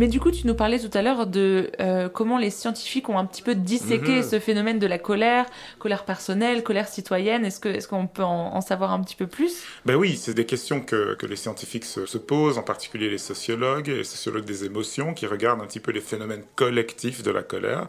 Mais 0.00 0.08
du 0.08 0.18
coup, 0.18 0.30
tu 0.30 0.46
nous 0.46 0.54
parlais 0.54 0.78
tout 0.78 0.88
à 0.96 1.02
l'heure 1.02 1.26
de 1.26 1.70
euh, 1.78 2.08
comment 2.08 2.38
les 2.38 2.48
scientifiques 2.48 3.10
ont 3.10 3.18
un 3.18 3.26
petit 3.26 3.42
peu 3.42 3.54
disséqué 3.54 4.16
Mhm. 4.16 4.22
ce 4.22 4.38
phénomène 4.40 4.78
de 4.78 4.86
la 4.86 4.98
colère, 4.98 5.44
colère 5.78 6.06
personnelle, 6.06 6.62
colère 6.62 6.88
citoyenne. 6.88 7.44
Est-ce 7.44 7.86
qu'on 7.86 8.06
peut 8.06 8.22
en, 8.24 8.54
en 8.54 8.60
savoir 8.62 8.92
un 8.92 9.02
petit 9.02 9.14
peu 9.14 9.26
plus? 9.26 9.62
Ben 9.84 9.96
oui, 9.96 10.16
c'est 10.16 10.32
des 10.32 10.46
questions 10.46 10.80
que, 10.80 11.14
que 11.16 11.26
les 11.26 11.36
scientifiques 11.36 11.84
se, 11.84 12.06
se 12.06 12.16
posent, 12.16 12.56
en 12.56 12.62
particulier 12.62 13.10
les 13.10 13.18
sociologues, 13.18 13.88
les 13.88 14.04
sociologues 14.04 14.46
des 14.46 14.64
émotions, 14.64 15.12
qui 15.12 15.26
regardent 15.26 15.60
un 15.60 15.66
petit 15.66 15.80
peu 15.80 15.92
les 15.92 16.00
phénomènes 16.00 16.44
collectifs 16.56 17.22
de 17.22 17.30
la 17.30 17.42
colère. 17.42 17.88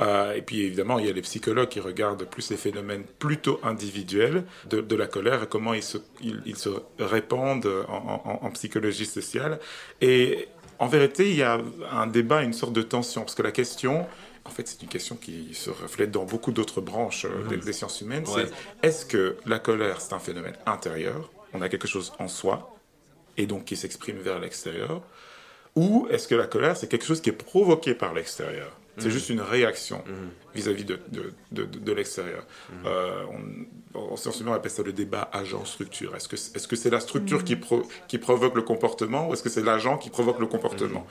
Euh, 0.00 0.34
et 0.34 0.42
puis 0.42 0.62
évidemment, 0.62 1.00
il 1.00 1.06
y 1.06 1.10
a 1.10 1.12
les 1.12 1.20
psychologues 1.20 1.68
qui 1.68 1.80
regardent 1.80 2.26
plus 2.26 2.48
les 2.50 2.56
phénomènes 2.56 3.02
plutôt 3.18 3.58
individuels 3.64 4.44
de, 4.70 4.80
de 4.80 4.96
la 4.96 5.08
colère 5.08 5.42
et 5.42 5.46
comment 5.48 5.74
ils 5.74 5.82
se, 5.82 5.98
ils, 6.22 6.40
ils 6.46 6.56
se 6.56 6.70
répandent 7.00 7.66
en, 7.88 8.22
en- 8.24 8.46
en 8.46 8.50
psychologie 8.52 9.04
sociale. 9.04 9.58
Et 10.00 10.46
en 10.80 10.88
vérité, 10.88 11.30
il 11.30 11.36
y 11.36 11.42
a 11.42 11.60
un 11.92 12.06
débat, 12.06 12.42
une 12.42 12.54
sorte 12.54 12.72
de 12.72 12.82
tension, 12.82 13.20
parce 13.20 13.34
que 13.34 13.42
la 13.42 13.52
question, 13.52 14.06
en 14.46 14.50
fait, 14.50 14.66
c'est 14.66 14.80
une 14.82 14.88
question 14.88 15.14
qui 15.14 15.52
se 15.52 15.68
reflète 15.68 16.10
dans 16.10 16.24
beaucoup 16.24 16.52
d'autres 16.52 16.80
branches 16.80 17.26
euh, 17.26 17.46
des, 17.48 17.58
des 17.58 17.72
sciences 17.74 18.00
humaines. 18.00 18.24
Ouais. 18.28 18.46
C'est 18.46 18.88
est-ce 18.88 19.04
que 19.04 19.36
la 19.44 19.58
colère, 19.58 20.00
c'est 20.00 20.14
un 20.14 20.18
phénomène 20.18 20.56
intérieur 20.64 21.30
On 21.52 21.60
a 21.60 21.68
quelque 21.68 21.86
chose 21.86 22.12
en 22.18 22.28
soi, 22.28 22.74
et 23.36 23.46
donc 23.46 23.66
qui 23.66 23.76
s'exprime 23.76 24.18
vers 24.18 24.38
l'extérieur 24.38 25.02
Ou 25.76 26.08
est-ce 26.10 26.26
que 26.26 26.34
la 26.34 26.46
colère, 26.46 26.76
c'est 26.76 26.88
quelque 26.88 27.04
chose 27.04 27.20
qui 27.20 27.28
est 27.28 27.44
provoqué 27.44 27.94
par 27.94 28.14
l'extérieur? 28.14 28.79
C'est 28.98 29.10
juste 29.10 29.30
une 29.30 29.40
réaction 29.40 30.02
vis-à-vis 30.54 30.84
de, 30.84 30.98
de, 31.10 31.32
de, 31.52 31.64
de- 31.64 31.78
de 31.78 31.92
l'extérieur. 31.92 32.44
Euh, 32.84 33.22
on, 33.94 34.10
en 34.12 34.16
sciences 34.16 34.38
humaines, 34.40 34.52
on 34.52 34.56
appelle 34.56 34.70
ça 34.70 34.82
le 34.82 34.92
débat 34.92 35.28
agent-structure. 35.32 36.14
Est-ce 36.14 36.28
que 36.28 36.36
c'est 36.36 36.54
est 36.56 36.60
-ce 36.60 36.76
c'est 36.76 36.90
la 36.90 37.00
structure 37.00 37.42
qui, 37.44 37.56
pro- 37.56 37.82
qui 38.08 38.18
provoque 38.18 38.54
le 38.56 38.62
comportement 38.62 39.28
ou 39.28 39.32
est-ce 39.32 39.42
que 39.42 39.48
c'est 39.48 39.62
l'agent 39.64 39.96
qui 39.98 40.10
provoque 40.10 40.38
le 40.38 40.46
comportement 40.46 41.06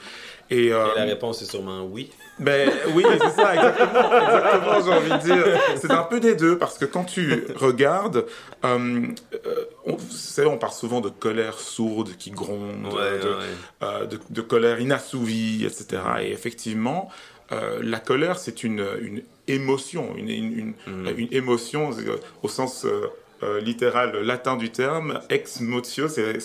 Et, 0.50 0.72
euh, 0.74 0.88
Et 0.96 1.00
la 1.00 1.06
réponse 1.06 1.42
est 1.42 1.46
sûrement 1.54 1.84
oui. 1.86 2.10
ben 2.40 2.70
oui, 2.96 3.04
c'est 3.22 3.36
ça, 3.42 3.56
exactement. 3.56 4.12
Exactement, 4.22 4.78
j'ai 4.86 4.94
envie 5.00 5.12
de 5.24 5.24
dire. 5.34 5.60
C'est 5.82 5.92
un 5.92 6.04
peu 6.04 6.20
des 6.20 6.36
deux, 6.36 6.58
parce 6.58 6.78
que 6.78 6.86
quand 6.86 7.06
tu 7.06 7.46
regardes, 7.56 8.26
euh, 8.66 9.08
euh, 9.46 9.66
on, 9.86 9.96
vous 9.96 10.12
savez, 10.12 10.48
on 10.48 10.58
parle 10.58 10.74
souvent 10.74 11.02
de 11.02 11.10
colère 11.10 11.60
sourde 11.60 12.10
qui 12.18 12.32
gronde, 12.32 12.86
Ouais, 12.94 13.20
de, 13.24 13.30
ouais. 13.30 13.54
euh, 13.84 14.06
de, 14.06 14.20
de 14.30 14.42
colère 14.42 14.80
inassouvie, 14.80 15.66
etc. 15.66 16.02
Et 16.22 16.32
effectivement, 16.32 17.10
euh, 17.52 17.80
la 17.84 18.00
colère, 18.00 18.38
c'est 18.40 18.64
une, 18.64 18.86
une 19.02 19.22
émotion, 19.48 20.14
une, 20.16 20.74
Mhm. 20.88 21.08
une 21.18 21.28
émotion 21.32 21.92
euh, 21.98 22.18
au 22.44 22.48
sens 22.48 22.86
euh, 22.86 23.08
euh, 23.42 23.60
littéral 23.62 24.16
latin 24.22 24.58
du 24.58 24.70
terme, 24.70 25.22
ex 25.30 25.62
motio, 25.62 26.08
c'est 26.10 26.38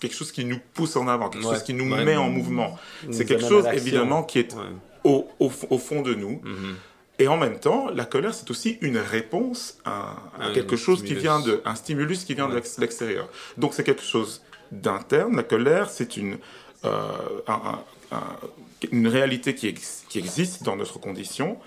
quelque 0.00 0.14
chose 0.14 0.32
qui 0.32 0.44
nous 0.44 0.58
pousse 0.74 0.96
en 0.96 1.06
avant, 1.08 1.30
quelque 1.30 1.44
Ouais, 1.46 1.54
chose 1.54 1.62
qui 1.62 1.74
nous 1.74 1.90
ouais. 1.92 2.04
met 2.04 2.16
en 2.16 2.28
mouvement. 2.28 2.76
C'est 3.10 3.24
quelque 3.24 3.48
chose, 3.48 3.66
évidemment, 3.72 4.22
qui 4.24 4.40
est 4.40 4.52
Ouais. 4.54 4.62
au, 5.04 5.28
au, 5.38 5.48
f- 5.48 5.66
au 5.70 5.78
fond 5.78 6.02
de 6.02 6.14
nous. 6.14 6.40
Mhm. 6.42 6.74
Et 7.20 7.28
en 7.28 7.36
même 7.36 7.58
temps, 7.60 7.88
la 7.94 8.04
colère, 8.06 8.34
c'est 8.34 8.50
aussi 8.50 8.78
une 8.80 8.96
réponse 8.98 9.78
à, 9.84 10.16
quelque 10.54 10.74
chose 10.76 11.00
qui 11.00 11.08
stimulus. 11.14 11.22
vient 11.22 11.40
de, 11.40 11.60
un 11.66 11.74
stimulus 11.74 12.24
qui 12.24 12.34
vient 12.34 12.48
de 12.48 12.60
l'extérieur. 12.78 13.28
Donc 13.58 13.74
c'est 13.74 13.84
quelque 13.84 14.02
chose 14.02 14.42
d'interne. 14.72 15.36
La 15.36 15.42
colère, 15.42 15.90
c'est 15.90 16.16
une, 16.16 16.38
euh, 16.84 16.88
un- 17.46 17.52
un- 17.52 18.16
un- 18.16 18.36
une 18.92 19.08
réalité 19.08 19.54
qui, 19.54 19.66
ex- 19.68 20.04
qui 20.08 20.18
existe 20.18 20.62
dans 20.62 20.76
notre 20.76 20.98
condition. 20.98 21.58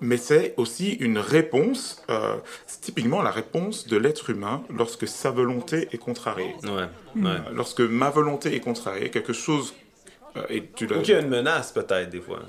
mais 0.00 0.16
c'est 0.16 0.54
aussi 0.58 0.92
une 1.00 1.18
réponse, 1.18 2.00
euh, 2.08 2.36
c'est 2.68 2.80
typiquement 2.82 3.20
la 3.20 3.32
réponse 3.32 3.88
de 3.88 3.96
l'être 3.96 4.30
humain 4.30 4.62
lorsque 4.76 5.08
sa 5.08 5.30
volonté 5.32 5.88
est 5.92 5.98
contrariée. 5.98 6.54
Ouais, 6.62 6.86
Hmm. 7.16 7.26
ouais. 7.26 7.32
Euh, 7.32 7.38
Lorsque 7.52 7.80
ma 7.80 8.08
volonté 8.10 8.54
est 8.54 8.60
contrariée, 8.60 9.10
quelque 9.10 9.32
chose... 9.32 9.74
euh, 10.36 10.42
et 10.50 10.62
tu 10.76 10.86
l'as- 10.86 10.98
Ou 10.98 11.02
qu'il 11.02 11.14
y 11.14 11.16
a 11.16 11.20
une 11.20 11.28
menace 11.28 11.72
peut-être 11.72 12.10
des 12.10 12.20
fois. 12.20 12.42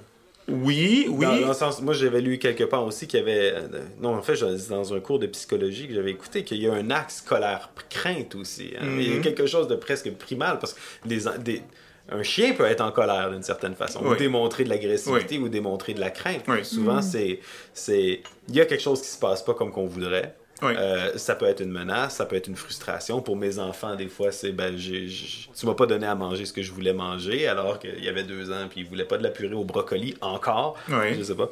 Oui, 0.47 1.05
oui. 1.09 1.25
Dans, 1.25 1.39
dans 1.41 1.47
le 1.47 1.53
sens, 1.53 1.81
moi 1.81 1.93
j'avais 1.93 2.21
lu 2.21 2.37
quelque 2.39 2.63
part 2.63 2.83
aussi 2.83 3.07
qu'il 3.07 3.19
y 3.19 3.23
avait, 3.23 3.51
euh, 3.53 3.67
non 4.01 4.15
en 4.15 4.21
fait 4.21 4.35
dans 4.69 4.93
un 4.93 4.99
cours 4.99 5.19
de 5.19 5.27
psychologie 5.27 5.87
que 5.87 5.93
j'avais 5.93 6.11
écouté 6.11 6.43
qu'il 6.43 6.57
y 6.57 6.67
a 6.67 6.73
un 6.73 6.89
axe 6.91 7.21
colère 7.21 7.71
crainte 7.89 8.33
aussi. 8.35 8.73
hein. 8.79 8.85
Il 8.97 9.07
y 9.09 9.11
a 9.11 9.15
Mhm. 9.17 9.21
quelque 9.21 9.45
chose 9.47 9.67
de 9.67 9.75
presque 9.75 10.11
primal 10.13 10.57
parce 10.59 10.73
que 10.73 11.07
des, 11.07 11.21
des- 11.39 11.61
un 12.11 12.23
chien 12.23 12.53
peut 12.53 12.65
être 12.65 12.81
en 12.81 12.91
colère 12.91 13.31
d'une 13.31 13.43
certaine 13.43 13.75
façon, 13.75 14.05
ou 14.05 14.15
démontrer 14.15 14.63
de 14.63 14.69
l'agressivité 14.69 15.37
ou 15.37 15.49
démontrer 15.49 15.93
de 15.93 15.99
la 15.99 16.09
crainte. 16.09 16.43
Oui. 16.47 16.63
Souvent 16.65 17.01
c'est, 17.01 17.39
c'est, 17.73 18.21
il 18.47 18.55
y 18.55 18.61
a 18.61 18.65
quelque 18.65 18.81
chose 18.81 19.01
qui 19.01 19.07
se 19.07 19.19
passe 19.19 19.43
pas 19.43 19.53
comme 19.53 19.71
qu'on 19.71 19.85
voudrait. 19.85 20.35
Oui. 20.61 20.73
Euh, 20.77 21.17
ça 21.17 21.35
peut 21.35 21.45
être 21.45 21.61
une 21.61 21.71
menace, 21.71 22.15
ça 22.15 22.25
peut 22.25 22.35
être 22.35 22.47
une 22.47 22.55
frustration. 22.55 23.21
Pour 23.21 23.35
mes 23.37 23.59
enfants, 23.59 23.95
des 23.95 24.07
fois, 24.07 24.31
c'est 24.31 24.51
ben, 24.51 24.75
j'ai, 24.77 25.07
j'ai- 25.07 25.49
tu 25.57 25.65
m'as 25.65 25.73
pas 25.73 25.85
donné 25.85 26.05
à 26.07 26.15
manger 26.15 26.45
ce 26.45 26.53
que 26.53 26.61
je 26.61 26.71
voulais 26.71 26.93
manger, 26.93 27.47
alors 27.47 27.79
qu'il 27.79 28.03
y 28.03 28.09
avait 28.09 28.23
deux 28.23 28.51
ans, 28.51 28.67
puis 28.69 28.81
ils 28.81 28.85
voulaient 28.87 29.05
pas 29.05 29.17
de 29.17 29.23
la 29.23 29.29
purée 29.29 29.55
au 29.55 29.63
brocoli 29.63 30.15
encore. 30.21 30.75
Oui. 30.89 31.15
Je 31.17 31.23
sais 31.23 31.35
pas. 31.35 31.49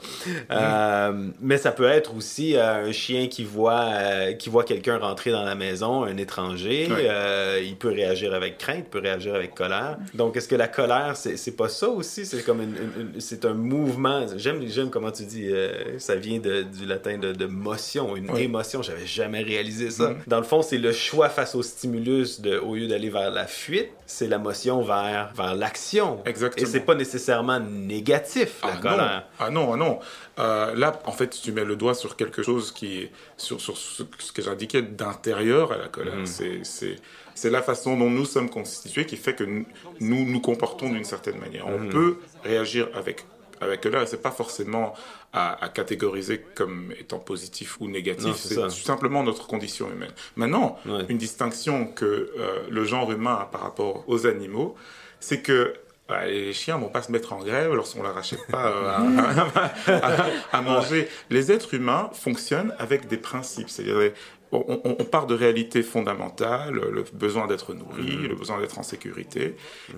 Euh, 0.52 1.28
mais 1.42 1.58
ça 1.58 1.72
peut 1.72 1.88
être 1.88 2.16
aussi 2.16 2.56
euh, 2.56 2.88
un 2.88 2.92
chien 2.92 3.28
qui 3.28 3.44
voit, 3.44 4.34
qui 4.38 4.50
voit 4.50 4.64
quelqu'un 4.64 4.98
rentrer 4.98 5.32
dans 5.32 5.44
la 5.44 5.56
maison, 5.56 6.04
un 6.04 6.18
étranger. 6.18 6.88
Oui. 6.90 7.66
il 7.68 7.76
peut 7.76 7.90
réagir 7.92 8.34
avec 8.34 8.58
crainte, 8.58 8.78
il 8.80 8.90
peut 8.90 9.00
réagir 9.00 9.36
avec 9.36 9.54
colère. 9.56 9.98
Donc, 10.14 10.38
est-ce 10.38 10.48
que 10.48 10.56
la 10.56 10.68
colère, 10.68 11.16
c'est, 11.16 11.38
c'est 11.38 11.56
pas 11.56 11.70
ça 11.70 11.90
aussi? 11.90 12.26
C'est 12.26 12.44
comme 12.44 12.62
une, 12.62 12.76
une- 12.76 13.12
une- 13.16 13.20
c'est 13.22 13.46
un 13.46 13.54
mouvement. 13.54 14.26
J'aime, 14.38 14.62
j'aime 14.68 14.90
comment 14.90 15.12
tu 15.12 15.24
dis, 15.24 15.50
ça 15.98 16.16
vient 16.16 16.40
de- 16.40 16.64
du 16.64 16.86
latin 16.86 17.18
de, 17.18 17.34
de 17.34 17.46
motion, 17.46 18.16
une 18.16 18.36
émotion. 18.38 18.82
J'avais 18.82 18.97
jamais 19.06 19.44
réalisé 19.44 19.92
ça. 19.92 20.10
Mhm. 20.10 20.18
Dans 20.28 20.38
le 20.38 20.44
fond, 20.44 20.62
c'est 20.62 20.78
le 20.78 20.92
choix 20.92 21.30
face 21.30 21.54
au 21.56 21.62
stimulus 21.64 22.42
de, 22.42 22.58
au 22.58 22.76
lieu 22.76 22.88
d'aller 22.88 23.10
vers 23.10 23.30
la 23.32 23.46
fuite, 23.48 23.90
c'est 24.06 24.28
la 24.28 24.38
motion 24.38 24.82
vers, 24.82 25.32
vers 25.36 25.54
l'action. 25.56 26.22
Exactement. 26.26 26.68
Et 26.68 26.72
c'est 26.72 26.80
pas 26.80 26.96
nécessairement 26.96 27.60
négatif, 27.60 28.62
la 28.64 28.70
Ah 28.74 28.78
colère. 28.78 28.98
non, 28.98 29.22
ah 29.40 29.50
non, 29.50 29.74
ah 29.74 29.78
non. 29.78 30.00
Euh, 30.40 30.76
là, 30.76 31.00
en 31.06 31.12
fait, 31.12 31.30
tu 31.42 31.52
mets 31.52 31.66
le 31.66 31.76
doigt 31.76 31.94
sur 31.94 32.16
quelque 32.16 32.44
chose 32.44 32.72
qui 32.72 33.00
est 33.04 33.12
sur, 33.38 33.60
sur 33.62 33.78
ce, 33.78 34.04
ce 34.20 34.32
que 34.32 34.42
j'indiquais 34.42 34.82
d'intérieur 34.82 35.72
à 35.72 35.78
la 35.78 35.88
colère. 35.88 36.16
Mhm. 36.16 36.26
C'est, 36.26 36.60
c'est, 36.64 36.96
c'est 37.36 37.50
la 37.50 37.62
façon 37.62 37.98
dont 37.98 38.10
nous 38.10 38.26
sommes 38.26 38.50
constitués 38.50 39.06
qui 39.06 39.18
fait 39.18 39.34
que 39.36 39.44
nous 39.44 39.66
nous, 40.00 40.26
nous 40.26 40.40
comportons 40.42 40.90
d'une 40.90 41.04
certaine 41.04 41.38
manière. 41.40 41.68
On 41.68 41.80
Mhm. 41.80 41.90
peut 41.90 42.18
réagir 42.44 42.88
avec 42.96 43.26
avec 43.62 43.86
et 43.86 44.06
c'est 44.06 44.22
pas 44.22 44.32
forcément 44.32 44.94
à, 45.34 45.64
à 45.64 45.70
catégoriser 45.70 46.42
comme 46.56 46.94
étant 47.00 47.20
positif 47.20 47.78
ou 47.80 47.88
négatif. 47.88 48.36
C'est 48.36 48.56
tout 48.56 48.70
simplement 48.70 49.24
notre 49.24 49.48
condition 49.48 49.90
humaine. 49.92 50.12
Maintenant, 50.36 50.78
Ouais. 50.86 51.06
une 51.10 51.18
distinction 51.18 51.88
que 51.88 52.06
euh, 52.06 52.68
le 52.70 52.84
genre 52.86 53.12
humain 53.12 53.38
a 53.42 53.46
par 53.46 53.62
rapport 53.62 54.04
aux 54.08 54.28
animaux, 54.28 54.76
c'est 55.20 55.42
que 55.42 55.74
bah, 56.08 56.26
les 56.26 56.54
chiens 56.54 56.78
vont 56.78 56.88
pas 56.88 57.02
se 57.02 57.12
mettre 57.12 57.34
en 57.34 57.40
grève 57.44 57.74
lorsqu'on 57.74 58.02
leur 58.04 58.18
achète 58.18 58.46
pas 58.48 58.68
euh, 58.68 58.88
à, 58.88 59.92
à- 59.92 60.26
à 60.58 60.62
manger. 60.62 61.10
Les 61.30 61.52
êtres 61.52 61.74
humains 61.74 62.10
fonctionnent 62.14 62.74
avec 62.80 63.08
des 63.08 63.18
principes. 63.18 63.70
C'est-à-dire, 63.70 64.14
on, 64.52 65.04
part 65.04 65.28
de 65.28 65.36
réalités 65.36 65.84
fondamentales, 65.84 66.76
le 66.76 67.04
besoin 67.14 67.48
d'être 67.48 67.74
nourri, 67.74 68.16
Mhm. 68.18 68.28
le 68.28 68.36
besoin 68.36 68.60
d'être 68.60 68.80
en 68.80 68.84
sécurité. 68.84 69.56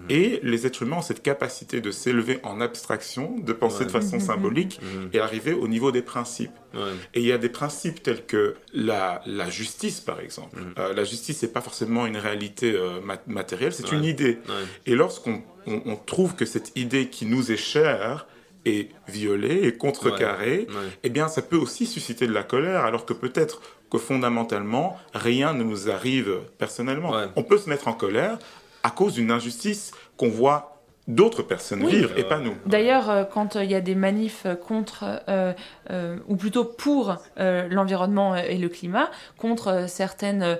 Et 0.09 0.39
les 0.43 0.65
êtres 0.65 0.83
humains 0.83 0.97
ont 0.97 1.01
cette 1.01 1.21
capacité 1.21 1.81
de 1.81 1.91
s'élever 1.91 2.39
en 2.43 2.59
abstraction, 2.61 3.37
de 3.39 3.53
penser 3.53 3.85
de 3.85 3.91
façon 3.91 4.19
symbolique 4.19 4.79
Mhm. 4.81 5.09
et 5.13 5.19
arriver 5.19 5.53
au 5.53 5.67
niveau 5.67 5.91
des 5.91 6.01
principes. 6.01 6.51
Ouais. 6.73 6.79
Et 7.13 7.19
il 7.21 7.25
y 7.27 7.31
a 7.31 7.37
des 7.37 7.49
principes 7.49 8.01
tels 8.03 8.25
que 8.25 8.55
la, 8.73 9.21
la 9.25 9.49
justice, 9.49 9.99
par 10.01 10.19
exemple. 10.19 10.59
Mhm. 10.59 10.73
Euh, 10.79 10.93
la 10.93 11.03
justice 11.03 11.41
n'est 11.43 11.49
pas 11.49 11.61
forcément 11.61 12.05
une 12.05 12.17
réalité 12.17 12.73
euh, 12.75 13.01
mat- 13.01 13.27
matérielle, 13.27 13.73
c'est 13.73 13.89
Ouais. 13.91 13.97
une 13.97 14.03
idée. 14.03 14.39
Ouais. 14.47 14.65
Et 14.85 14.95
lorsqu'on 14.95 15.41
on, 15.67 15.81
on 15.85 15.95
trouve 15.95 16.35
que 16.35 16.45
cette 16.45 16.71
idée 16.75 17.09
qui 17.09 17.25
nous 17.25 17.51
est 17.51 17.57
chère 17.57 18.25
est 18.65 18.89
violée 19.07 19.61
et 19.63 19.77
contrecarrée, 19.77 20.67
Ouais. 20.69 20.75
Ouais. 20.75 20.89
eh 21.03 21.09
bien, 21.09 21.27
ça 21.27 21.41
peut 21.41 21.55
aussi 21.57 21.85
susciter 21.85 22.27
de 22.27 22.33
la 22.33 22.43
colère, 22.43 22.83
alors 22.85 23.05
que 23.05 23.13
peut-être 23.13 23.61
que 23.89 23.97
fondamentalement, 23.97 24.97
rien 25.13 25.53
ne 25.53 25.63
nous 25.63 25.89
arrive 25.89 26.41
personnellement. 26.57 27.11
Ouais. 27.11 27.27
On 27.35 27.43
peut 27.43 27.57
se 27.57 27.69
mettre 27.69 27.87
en 27.87 27.93
colère 27.93 28.37
à 28.83 28.91
cause 28.91 29.13
d'une 29.13 29.31
injustice 29.31 29.91
qu'on 30.17 30.29
voit 30.29 30.78
d'autres 31.09 31.41
personnes 31.43 31.83
Oui. 31.83 31.91
vivre 31.97 32.11
et 32.17 32.23
pas 32.23 32.39
nous. 32.39 32.55
D'ailleurs, 32.65 33.09
euh, 33.09 33.23
quand 33.25 33.55
euh, 33.57 33.63
il 33.65 33.71
y 33.71 33.75
a 33.75 33.81
des 33.81 33.95
manifs 33.95 34.43
euh, 34.45 34.55
contre, 34.55 35.03
euh, 35.27 35.51
euh, 35.91 36.15
ou 36.27 36.35
plutôt 36.37 36.63
pour 36.63 37.15
euh, 37.39 37.67
l'environnement 37.69 38.35
et 38.35 38.57
le 38.57 38.69
climat, 38.69 39.09
contre 39.37 39.85
certaines 39.89 40.57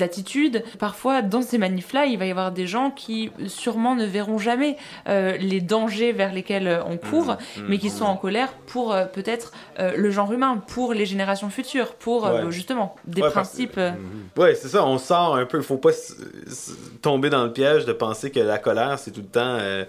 attitudes, 0.00 0.64
parfois 0.78 1.22
dans 1.22 1.42
ces 1.42 1.58
manifs-là, 1.58 2.06
il 2.06 2.18
va 2.18 2.26
y 2.26 2.30
avoir 2.30 2.50
des 2.52 2.66
gens 2.66 2.90
qui 2.90 3.30
sûrement 3.46 3.94
ne 3.94 4.06
verront 4.06 4.38
jamais 4.38 4.76
les 5.06 5.60
dangers 5.60 6.12
vers 6.12 6.32
lesquels 6.32 6.80
on 6.86 6.96
court, 6.96 7.36
Mhm. 7.58 7.64
mais 7.68 7.78
qui 7.78 7.90
sont 7.90 8.04
en 8.04 8.16
colère 8.16 8.52
pour 8.66 8.94
peut-être 9.12 9.52
le 9.78 10.10
genre 10.10 10.32
humain, 10.32 10.62
pour 10.68 10.94
les 10.94 11.06
générations 11.06 11.50
futures, 11.50 11.94
pour 11.94 12.24
Ouais. 12.24 12.50
justement 12.50 12.96
des 13.06 13.20
Ouais, 13.22 13.28
parce- 13.32 13.48
principes. 13.50 13.78
euh, 13.78 13.90
Ouais, 14.36 14.54
c'est 14.54 14.68
ça, 14.68 14.84
on 14.86 14.98
sort 14.98 15.36
un 15.36 15.44
peu. 15.44 15.58
Il 15.58 15.64
faut 15.64 15.76
pas 15.76 15.90
tomber 17.02 17.30
dans 17.30 17.44
le 17.44 17.52
piège 17.52 17.84
de 17.84 17.92
penser 17.92 18.30
que 18.30 18.40
la 18.40 18.58
colère, 18.58 18.98
c'est 18.98 19.10
tout 19.10 19.20
le 19.20 19.26
temps 19.26 19.40
euh, 19.60 19.84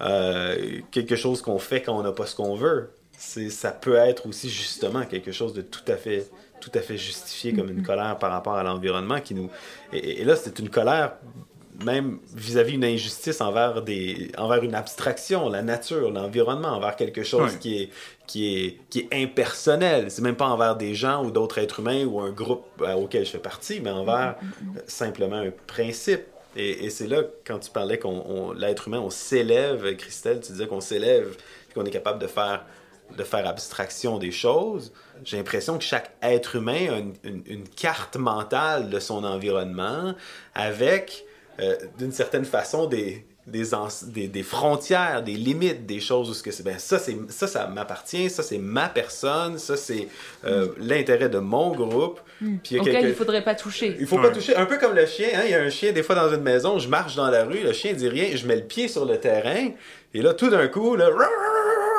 euh, 0.00 0.80
quelque 0.90 1.16
chose 1.16 1.42
qu'on 1.42 1.58
fait 1.58 1.82
quand 1.82 1.96
on 1.98 2.02
n'a 2.02 2.12
pas 2.12 2.26
ce 2.26 2.34
qu'on 2.34 2.54
veut. 2.54 2.90
C'est, 3.16 3.50
ça 3.50 3.70
peut 3.70 3.94
être 3.94 4.26
aussi 4.26 4.50
justement 4.50 5.04
quelque 5.04 5.30
chose 5.30 5.52
de 5.52 5.62
tout 5.62 5.84
à 5.86 5.96
fait, 5.96 6.28
tout 6.60 6.72
à 6.74 6.80
fait 6.80 6.96
justifié 6.96 7.52
comme 7.52 7.70
une 7.70 7.82
colère 7.84 8.18
par 8.18 8.32
rapport 8.32 8.54
à 8.54 8.64
l'environnement 8.64 9.20
qui 9.20 9.34
nous. 9.34 9.48
Et, 9.92 10.22
et 10.22 10.24
là, 10.24 10.34
c'est 10.34 10.58
une 10.58 10.70
colère 10.70 11.12
même 11.84 12.18
vis-à-vis 12.34 12.74
une 12.74 12.84
injustice 12.84 13.40
envers 13.40 13.82
des 13.82 14.30
envers 14.38 14.62
une 14.62 14.74
abstraction, 14.74 15.48
la 15.48 15.62
nature, 15.62 16.10
l'environnement, 16.10 16.68
envers 16.68 16.96
quelque 16.96 17.22
chose 17.22 17.56
qui 17.56 17.82
est 17.82 17.90
qui 18.26 18.56
est 18.56 18.78
qui 18.90 19.00
est 19.00 19.22
impersonnel. 19.22 20.10
C'est 20.10 20.22
même 20.22 20.36
pas 20.36 20.48
envers 20.48 20.76
des 20.76 20.94
gens 20.94 21.24
ou 21.24 21.30
d'autres 21.30 21.58
êtres 21.58 21.80
humains 21.80 22.04
ou 22.04 22.20
un 22.20 22.30
groupe 22.30 22.66
euh, 22.80 22.94
auquel 22.94 23.24
je 23.24 23.30
fais 23.30 23.38
partie, 23.38 23.80
mais 23.80 23.90
envers 23.90 24.36
euh, 24.40 24.80
simplement 24.86 25.36
un 25.36 25.50
principe. 25.66 26.22
Et, 26.56 26.90
c'est 26.90 27.06
là 27.06 27.22
quand 27.46 27.58
tu 27.60 27.70
parlais 27.70 27.98
qu'on 27.98 28.22
on- 28.26 28.52
l'être 28.52 28.88
humain 28.88 29.00
on 29.00 29.10
s'élève, 29.10 29.96
Christelle, 29.96 30.40
tu 30.40 30.52
disais 30.52 30.66
qu'on 30.66 30.80
s'élève, 30.82 31.36
qu'on 31.74 31.84
est 31.84 31.90
capable 31.90 32.18
de 32.18 32.26
faire 32.26 32.64
de 33.16 33.24
faire 33.24 33.46
abstraction 33.46 34.16
des 34.18 34.32
choses. 34.32 34.92
J'ai 35.24 35.36
l'impression 35.36 35.76
que 35.76 35.84
chaque 35.84 36.12
être 36.22 36.56
humain 36.56 36.88
a 37.24 37.28
une 37.28 37.68
carte 37.68 38.16
mentale 38.16 38.88
de 38.88 38.98
son 39.00 39.24
environnement 39.24 40.14
avec, 40.54 41.26
euh, 41.60 41.76
d'une 41.98 42.12
certaine 42.12 42.46
façon, 42.46 42.86
des, 42.86 43.26
des, 43.46 43.64
des, 44.06 44.28
des 44.28 44.42
frontières, 44.44 45.22
des 45.22 45.32
limites, 45.34 45.84
des 45.84 45.98
choses 46.00 46.30
où 46.30 46.34
ce 46.34 46.42
que 46.42 46.50
c'est, 46.52 46.62
ben 46.62 46.78
ça, 46.78 46.98
c'est, 46.98 47.16
ça, 47.28 47.46
ça 47.48 47.66
m'appartient, 47.66 48.30
ça, 48.30 48.42
c'est 48.42 48.58
ma 48.58 48.88
personne, 48.88 49.58
ça, 49.58 49.76
c'est 49.76 50.06
euh, 50.44 50.68
l'intérêt 50.78 51.28
de 51.28 51.38
mon 51.38 51.72
groupe. 51.72 52.20
Puis 52.38 52.58
il 52.70 52.84
y 52.84 52.96
a 52.96 53.00
il 53.00 53.14
faudrait 53.14 53.42
pas 53.44 53.54
toucher. 53.54 53.96
il 53.98 54.06
faut 54.06 54.18
pas 54.18 54.30
toucher. 54.30 54.54
Un 54.56 54.66
peu 54.66 54.78
comme 54.78 54.94
le 54.94 55.06
chien, 55.06 55.28
hein. 55.34 55.42
Il 55.44 55.50
y 55.50 55.54
a 55.54 55.60
un 55.60 55.70
chien, 55.70 55.92
des 55.92 56.02
fois, 56.02 56.14
dans 56.14 56.32
une 56.32 56.42
maison, 56.42 56.78
je 56.78 56.88
marche 56.88 57.16
dans 57.16 57.30
la 57.30 57.44
rue, 57.44 57.60
le 57.62 57.72
chien 57.72 57.92
dit 57.94 58.08
rien, 58.08 58.28
je 58.34 58.46
mets 58.46 58.56
le 58.56 58.62
pied 58.64 58.86
sur 58.88 59.04
le 59.04 59.18
terrain, 59.18 59.70
et 60.14 60.22
là, 60.22 60.34
tout 60.34 60.48
d'un 60.50 60.68
coup, 60.68 60.94
là, 60.96 61.10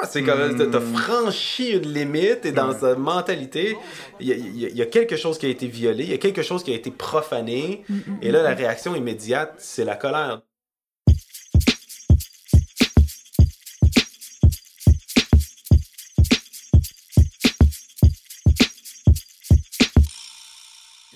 c'est 0.10 0.24
comme, 0.24 0.58
t'as- 0.58 0.66
t'as 0.68 0.80
franchi 0.82 1.72
une 1.72 1.92
limite, 1.94 2.46
et 2.46 2.52
dans 2.52 2.70
Ouais. 2.72 2.78
sa 2.80 2.96
mentalité, 2.96 3.78
il 4.20 4.28
y, 4.28 4.32
a, 4.32 4.36
y 4.36 4.82
y 4.82 4.90
quelque 4.90 5.16
chose 5.18 5.38
qui 5.38 5.46
a 5.46 5.50
été 5.50 5.68
violé, 5.68 6.04
il 6.04 6.10
y 6.12 6.14
a 6.14 6.18
quelque 6.18 6.42
chose 6.42 6.64
qui 6.64 6.72
a 6.72 6.76
été 6.76 6.92
profané, 6.92 7.84
et 8.22 8.32
là, 8.32 8.44
la 8.44 8.54
réaction 8.54 8.96
immédiate, 8.96 9.54
c'est 9.58 9.86
la 9.86 9.96
colère. 9.96 10.42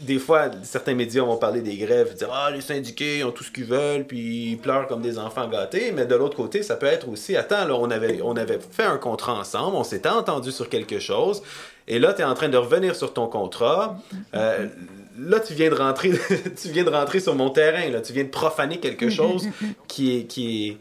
Des 0.07 0.19
fois, 0.19 0.49
certains 0.63 0.95
médias 0.95 1.21
vont 1.23 1.35
parler 1.35 1.61
des 1.61 1.75
grèves, 1.75 2.15
dire 2.15 2.29
Ah, 2.31 2.49
les 2.49 2.61
syndiqués 2.61 3.25
ont 3.25 3.31
tout 3.31 3.43
ce 3.43 3.51
qu'ils 3.51 3.65
veulent, 3.65 4.05
puis 4.05 4.51
ils 4.51 4.57
pleurent 4.57 4.87
comme 4.87 5.01
des 5.01 5.19
enfants 5.19 5.47
gâtés. 5.49 5.91
Mais 5.91 6.05
de 6.05 6.15
l'autre 6.15 6.37
côté, 6.37 6.63
ça 6.63 6.77
peut 6.77 6.85
être 6.85 7.09
aussi 7.09 7.35
Attends, 7.35 7.65
là, 7.65 7.75
on 7.75 7.91
avait, 7.91 8.21
on 8.23 8.37
avait 8.37 8.57
fait 8.71 8.85
un 8.85 8.97
contrat 8.97 9.33
ensemble, 9.33 9.75
on 9.75 9.83
s'était 9.83 10.09
entendu 10.09 10.53
sur 10.53 10.69
quelque 10.69 10.99
chose, 10.99 11.43
et 11.89 11.99
là, 11.99 12.13
tu 12.13 12.21
es 12.21 12.25
en 12.25 12.33
train 12.35 12.47
de 12.47 12.57
revenir 12.57 12.95
sur 12.95 13.13
ton 13.13 13.27
contrat. 13.27 13.97
Euh, 14.33 14.67
là, 15.19 15.41
tu 15.41 15.53
viens 15.53 15.69
de 15.69 15.75
rentrer, 15.75 16.11
tu 16.61 16.69
viens 16.69 16.85
de 16.85 16.89
rentrer 16.89 17.19
sur 17.19 17.35
mon 17.35 17.49
terrain, 17.49 17.89
là, 17.89 17.99
tu 17.99 18.13
viens 18.13 18.23
de 18.23 18.29
profaner 18.29 18.79
quelque 18.79 19.09
chose 19.09 19.45
qui 19.89 20.17
est, 20.17 20.23
qui 20.23 20.69
est, 20.69 20.77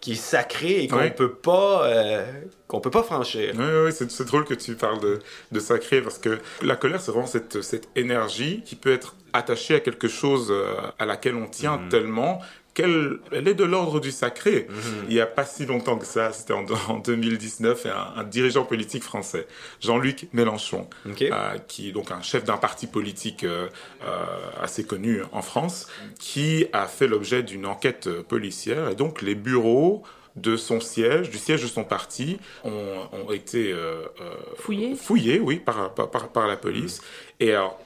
qui 0.00 0.12
est 0.12 0.14
sacré 0.14 0.82
et 0.82 0.88
qu'on 0.88 0.96
Ouais. 0.98 1.10
peut 1.10 1.32
pas, 1.32 1.86
euh, 1.88 2.24
qu'on 2.68 2.80
peut 2.80 2.90
pas 2.90 3.02
franchir. 3.02 3.52
Oui, 3.58 3.64
oui, 3.86 3.92
c'est, 3.92 4.10
c'est 4.10 4.24
drôle 4.24 4.44
que 4.44 4.54
tu 4.54 4.74
parles 4.76 5.00
de, 5.00 5.18
de 5.50 5.60
sacré 5.60 6.00
parce 6.02 6.18
que 6.18 6.38
la 6.62 6.76
colère, 6.76 7.00
c'est 7.00 7.10
vraiment 7.10 7.26
cette, 7.26 7.62
cette 7.62 7.88
énergie 7.96 8.62
qui 8.64 8.76
peut 8.76 8.92
être 8.92 9.16
attachée 9.32 9.74
à 9.74 9.80
quelque 9.80 10.08
chose 10.08 10.48
euh, 10.50 10.74
à 10.98 11.04
laquelle 11.04 11.34
on 11.34 11.46
tient 11.46 11.80
tellement 11.90 12.40
qu'elle 12.78 13.18
elle 13.32 13.48
est 13.48 13.54
de 13.54 13.64
l'ordre 13.64 13.98
du 13.98 14.12
sacré. 14.12 14.68
Mhm. 14.68 14.76
Il 15.08 15.14
n'y 15.14 15.20
a 15.20 15.26
pas 15.26 15.44
si 15.44 15.66
longtemps 15.66 15.98
que 15.98 16.06
ça, 16.06 16.32
c'était 16.32 16.52
en, 16.52 16.64
en 16.88 16.98
2019, 16.98 17.86
et 17.86 17.88
un, 17.90 18.12
un 18.16 18.24
dirigeant 18.24 18.64
politique 18.64 19.02
français, 19.02 19.46
Jean-Luc 19.80 20.28
Mélenchon, 20.32 20.88
euh, 21.06 21.58
qui 21.66 21.88
est 21.88 21.92
donc 21.92 22.12
un 22.12 22.22
chef 22.22 22.44
d'un 22.44 22.56
parti 22.56 22.86
politique 22.86 23.42
euh, 23.42 23.68
euh, 24.04 24.24
assez 24.62 24.84
connu 24.84 25.22
en 25.32 25.42
France, 25.42 25.88
qui 26.20 26.66
a 26.72 26.86
fait 26.86 27.08
l'objet 27.08 27.42
d'une 27.42 27.66
enquête 27.66 28.08
policière. 28.22 28.90
Et 28.90 28.94
donc 28.94 29.22
les 29.22 29.34
bureaux 29.34 30.04
de 30.36 30.56
son 30.56 30.80
siège, 30.80 31.30
du 31.30 31.38
siège 31.38 31.62
de 31.62 31.66
son 31.66 31.84
parti, 31.84 32.38
ont, 32.64 33.08
ont 33.12 33.32
été 33.32 33.72
euh, 33.72 34.04
euh, 34.20 34.34
Fouillés 34.56 34.94
fouillés, 34.94 35.40
oui, 35.40 35.56
par, 35.56 35.94
par, 35.94 36.10
par, 36.10 36.28
par 36.28 36.46
la 36.46 36.56
police. 36.56 37.00
Et 37.40 37.52
alors, 37.52 37.80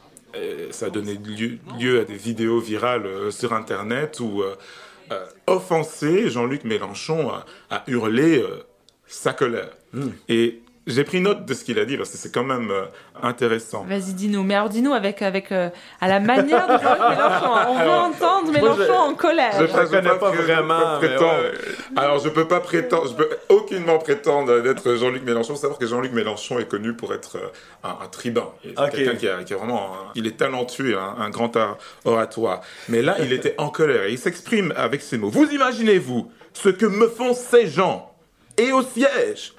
ça 0.70 0.86
a 0.86 0.90
donné 0.90 1.14
lieu, 1.14 1.58
lieu 1.78 2.00
à 2.00 2.04
des 2.04 2.16
vidéos 2.16 2.60
virales 2.60 3.06
euh, 3.06 3.30
sur 3.30 3.52
Internet 3.52 4.20
où, 4.20 4.42
euh, 4.42 4.56
euh, 5.10 5.26
offensé, 5.46 6.30
Jean-Luc 6.30 6.64
Mélenchon 6.64 7.30
a, 7.30 7.44
a 7.70 7.82
hurlé 7.86 8.38
euh, 8.38 8.64
sa 9.06 9.32
colère. 9.32 9.70
Et 10.28 10.61
j'ai 10.86 11.04
pris 11.04 11.20
note 11.20 11.44
de 11.46 11.54
ce 11.54 11.62
qu'il 11.64 11.78
a 11.78 11.84
dit 11.84 11.96
parce 11.96 12.10
que 12.10 12.16
c'est 12.16 12.32
quand 12.34 12.42
même 12.44 12.70
euh, 12.70 12.86
intéressant. 13.22 13.84
Vas-y, 13.88 14.14
dis-nous. 14.14 14.42
Mais 14.42 14.54
alors, 14.54 14.68
dis-nous 14.68 14.92
avec, 14.92 15.22
avec 15.22 15.52
euh, 15.52 15.70
à 16.00 16.08
la 16.08 16.18
manière 16.20 16.66
de 16.66 16.72
Jean-Luc 16.82 17.08
Mélenchon. 17.10 17.54
hein. 17.54 17.66
On 17.68 17.78
veut 17.84 17.90
entendre 17.90 18.50
Mélenchon 18.52 18.82
je- 18.86 18.90
en 19.10 19.14
colère. 19.14 19.52
je 19.60 19.86
connais 19.86 20.18
pas 20.18 20.30
vraiment, 20.32 20.98
prétendre. 20.98 21.42
ouais. 21.42 21.52
Alors, 21.96 22.18
je 22.18 22.28
peux 22.28 22.48
pas 22.48 22.60
prétendre, 22.60 23.08
je 23.08 23.14
peux 23.14 23.28
aucunement 23.48 23.98
prétendre 23.98 24.60
d'être 24.60 24.94
Jean-Luc 24.96 25.22
Mélenchon. 25.22 25.54
Savoir 25.54 25.78
que 25.78 25.86
Jean-Luc 25.86 26.12
Mélenchon 26.12 26.58
est 26.58 26.68
connu 26.68 26.94
pour 26.94 27.14
être 27.14 27.36
euh, 27.36 27.48
un, 27.84 28.04
un 28.04 28.08
tribun. 28.08 28.48
C'est 28.64 28.74
quelqu'un 28.90 29.14
qui, 29.16 29.28
a- 29.28 29.44
qui 29.44 29.52
est 29.52 29.56
vraiment, 29.56 29.92
un- 29.92 30.10
il 30.16 30.26
est 30.26 30.36
talentueux, 30.36 30.98
un, 30.98 31.16
un 31.20 31.30
grand 31.30 31.56
oratoire. 32.04 32.60
Mais 32.88 33.02
là, 33.02 33.16
il 33.20 33.32
était 33.32 33.54
en 33.58 33.68
colère 33.68 34.04
et 34.04 34.12
il 34.12 34.18
s'exprime 34.18 34.72
avec 34.76 35.00
ces 35.02 35.18
mots. 35.18 35.28
Vous 35.30 35.46
imaginez-vous 35.52 36.30
ce 36.54 36.68
que 36.70 36.86
me 36.86 37.08
font 37.08 37.34
ces 37.34 37.66
gens? 37.68 38.08
Et 38.58 38.72
au 38.72 38.82
siège 38.82 39.54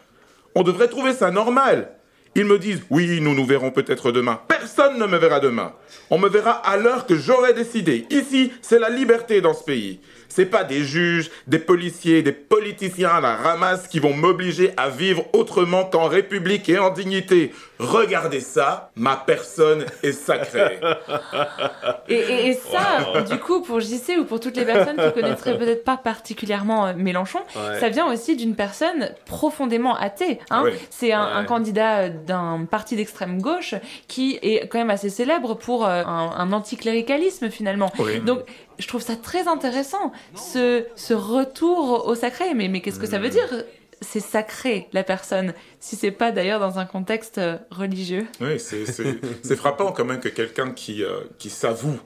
On 0.55 0.63
devrait 0.63 0.88
trouver 0.88 1.13
ça 1.13 1.31
normal. 1.31 1.89
Ils 2.36 2.45
me 2.45 2.60
disent 2.60 2.83
oui, 2.89 3.19
nous 3.22 3.36
nous 3.36 3.45
verrons 3.45 3.72
peut-être 3.72 4.12
demain. 4.12 4.39
Personne 4.63 4.98
ne 4.98 5.05
me 5.05 5.17
verra 5.17 5.41
demain. 5.41 5.74
On 6.10 6.17
me 6.17 6.29
verra 6.29 6.51
à 6.51 6.77
l'heure 6.77 7.05
que 7.05 7.15
j'aurai 7.17 7.53
décidé. 7.53 8.05
Ici, 8.10 8.53
c'est 8.62 8.79
la 8.79 8.89
liberté 8.89 9.41
dans 9.41 9.53
ce 9.53 9.63
pays. 9.65 10.00
C'est 10.29 10.46
pas 10.48 10.63
des 10.63 10.84
juges, 10.84 11.29
des 11.46 11.60
policiers, 11.60 12.24
des 12.24 12.32
politiciens 12.32 13.10
à 13.10 13.22
la 13.22 13.36
ramasse 13.36 13.88
qui 13.88 14.00
vont 14.00 14.13
m'obliger 14.15 14.72
à 14.77 14.89
vivre 14.89 15.25
autrement 15.34 15.84
qu'en 15.86 16.08
république 16.08 16.67
et 16.70 16.79
en 16.79 16.89
dignité. 16.89 17.51
Regardez 17.77 18.39
ça, 18.39 18.89
ma 18.96 19.15
personne 19.15 19.86
est 20.01 20.12
sacrée. 20.13 20.79
Et, 22.10 22.15
et- 22.15 22.48
et 22.50 22.53
ça, 22.53 23.22
du 23.22 23.38
coup, 23.39 23.62
pour 23.62 23.79
JC 23.79 24.17
ou 24.20 24.25
pour 24.25 24.39
toutes 24.39 24.58
les 24.58 24.65
personnes 24.65 24.98
qui 24.98 25.13
connaîtraient 25.13 25.58
peut-être 25.58 25.84
pas 25.84 25.98
particulièrement 25.98 26.88
euh, 26.88 26.93
Mélenchon, 26.96 27.39
Ouais. 27.55 27.79
ça 27.79 27.89
vient 27.89 28.12
aussi 28.12 28.36
d'une 28.36 28.55
personne 28.55 29.10
profondément 29.25 29.96
athée. 29.96 30.39
Hein. 30.50 30.62
Oui. 30.65 30.72
C'est 30.89 31.13
un, 31.13 31.43
candidat 31.46 32.00
euh, 32.03 32.10
d'un 32.10 32.65
parti 32.70 32.96
d'extrême 32.96 33.41
gauche 33.41 33.75
qui 34.08 34.38
est 34.41 34.52
quand 34.69 34.79
même 34.79 34.89
assez 34.89 35.10
célèbre 35.10 35.55
pour 35.55 35.86
euh, 35.86 36.03
un, 36.03 36.31
un 36.38 36.51
anticléricalisme 36.53 37.50
finalement. 37.50 37.91
Oui. 38.00 38.19
Donc, 38.22 38.39
je 38.79 38.88
trouve 38.88 39.01
ça 39.01 39.15
très 39.15 39.48
intéressant, 39.48 40.12
ce, 40.36 40.86
ce 40.95 41.13
retour 41.13 42.07
au 42.07 42.15
sacré. 42.15 42.53
Mais, 42.53 42.67
mais 42.67 42.81
qu'est-ce 42.81 43.00
que 43.00 43.07
ça 43.07 43.19
veut 43.19 43.29
dire 43.29 43.48
c'est 44.01 44.19
sacré 44.19 44.89
la 44.91 45.03
personne, 45.03 45.53
si 45.79 45.95
c'est 45.95 46.12
pas 46.12 46.31
d'ailleurs 46.31 46.60
dans 46.60 46.77
un 46.77 46.86
contexte 46.86 47.38
euh, 47.38 47.57
religieux? 47.72 48.27
Oui, 48.41 48.60
c'est 48.60 49.55
frappant 49.55 49.93
quand 49.93 50.03
même 50.03 50.19
que 50.19 50.29
quelqu'un 50.29 50.72
qui, 50.72 51.03
euh, 51.03 51.22
qui 51.38 51.50
s'avoue 51.50 52.00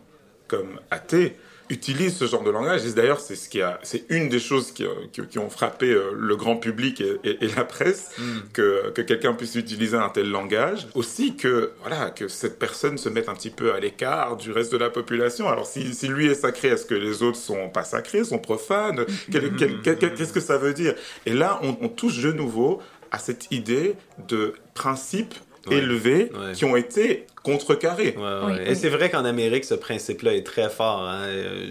comme 0.48 0.80
athée 0.92 1.36
utilise 1.70 2.16
ce 2.18 2.26
genre 2.26 2.44
de 2.44 2.52
langage. 2.52 2.86
Et 2.86 2.94
d'ailleurs, 2.94 3.20
c'est 3.20 3.36
ce 3.36 3.50
qui 3.50 3.62
a, 3.62 3.80
c'est 3.84 4.06
une 4.10 4.30
des 4.30 4.40
choses 4.40 4.72
qui, 4.72 4.86
qui, 5.12 5.22
qui 5.28 5.40
ont 5.40 5.50
frappé 5.50 5.88
euh, 5.92 6.12
le 6.16 6.36
grand 6.36 6.58
public 6.58 7.02
et, 7.02 7.18
et- 7.24 7.44
et 7.46 7.48
la 7.56 7.64
presse, 7.66 8.12
que, 8.54 8.90
que 8.92 9.02
quelqu'un 9.02 9.34
puisse 9.34 9.56
utiliser 9.56 9.98
un 9.98 10.10
tel 10.10 10.30
langage. 10.30 10.88
Aussi 10.96 11.36
que, 11.36 11.72
voilà, 11.82 12.10
que 12.10 12.28
cette 12.28 12.58
personne 12.60 12.98
se 12.98 13.10
mette 13.10 13.30
un 13.30 13.34
petit 13.34 13.50
peu 13.50 13.74
à 13.74 13.80
l'écart 13.80 14.38
du 14.38 14.52
reste 14.52 14.72
de 14.72 14.78
la 14.78 14.90
population. 14.90 15.48
Alors, 15.50 15.66
si, 15.66 15.94
si 15.94 16.08
lui 16.08 16.28
est 16.28 16.36
sacré, 16.36 16.70
est-ce 16.70 16.86
que 16.86 16.96
les 16.96 17.24
autres 17.24 17.38
sont 17.38 17.70
pas 17.70 17.84
sacrés, 17.84 18.24
sont 18.24 18.40
profanes? 18.40 19.06
Qu'est-ce 19.32 20.34
que 20.34 20.40
ça 20.40 20.58
veut 20.58 20.74
dire? 20.74 20.96
Et 21.26 21.34
là, 21.34 21.60
on, 21.64 21.78
on 21.82 21.90
touche 21.90 22.20
de 22.22 22.32
nouveau 22.32 22.82
à 23.12 23.20
cette 23.20 23.52
idée 23.52 23.96
de 24.28 24.54
principes 24.74 25.34
Ouais. 25.70 25.78
élevés 25.78 26.32
Ouais. 26.34 26.54
qui 26.54 26.66
ont 26.66 26.76
été 26.76 27.26
contrecarrés. 27.44 28.16
Ouais, 28.18 28.24
ouais. 28.24 28.40
Oui, 28.46 28.54
Et 28.66 28.70
oui. 28.70 28.76
c'est 28.76 28.90
vrai 28.90 29.10
qu'en 29.10 29.24
Amérique, 29.26 29.64
ce 29.66 29.74
principe-là 29.76 30.34
est 30.36 30.46
très 30.46 30.70
fort. 30.70 31.02
hein. 31.04 31.22
Euh, 31.26 31.66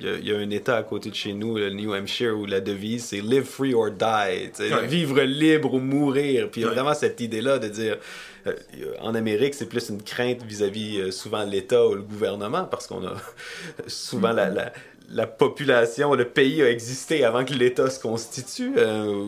Il 0.00 0.08
y, 0.08 0.10
a- 0.10 0.16
il 0.16 0.28
y 0.28 0.32
a 0.32 0.36
un 0.38 0.50
État 0.50 0.76
à 0.76 0.82
côté 0.82 1.10
de 1.10 1.14
chez 1.14 1.32
nous, 1.32 1.56
le 1.58 1.70
New 1.70 1.94
Hampshire, 1.94 2.36
où 2.36 2.44
la 2.44 2.60
devise 2.60 3.04
c'est 3.04 3.20
Live 3.20 3.44
free 3.44 3.72
or 3.72 3.90
die. 3.92 4.50
Vivre 4.88 5.20
libre 5.22 5.74
ou 5.74 5.78
mourir. 5.78 6.48
Puis 6.50 6.60
il 6.62 6.64
y 6.64 6.66
a 6.66 6.70
vraiment 6.72 6.92
cette 6.94 7.20
idée-là 7.20 7.58
de 7.60 7.68
dire. 7.68 7.98
euh, 8.48 8.52
en 9.00 9.14
Amérique, 9.14 9.54
c'est 9.54 9.68
plus 9.68 9.88
une 9.90 10.02
crainte 10.02 10.42
vis-à-vis 10.42 10.98
euh, 11.00 11.10
souvent 11.12 11.44
l'État 11.44 11.86
ou 11.86 11.94
le 11.94 12.02
gouvernement, 12.02 12.64
parce 12.64 12.88
qu'on 12.88 13.06
a 13.06 13.14
souvent 13.86 14.32
la, 14.32 14.48
la, 14.50 14.72
la 15.10 15.26
population, 15.26 16.14
le 16.14 16.24
pays 16.26 16.62
a 16.62 16.70
existé 16.70 17.24
avant 17.24 17.44
que 17.44 17.52
l'État 17.52 17.90
se 17.90 18.00
constitue. 18.00 18.72
euh, 18.76 19.26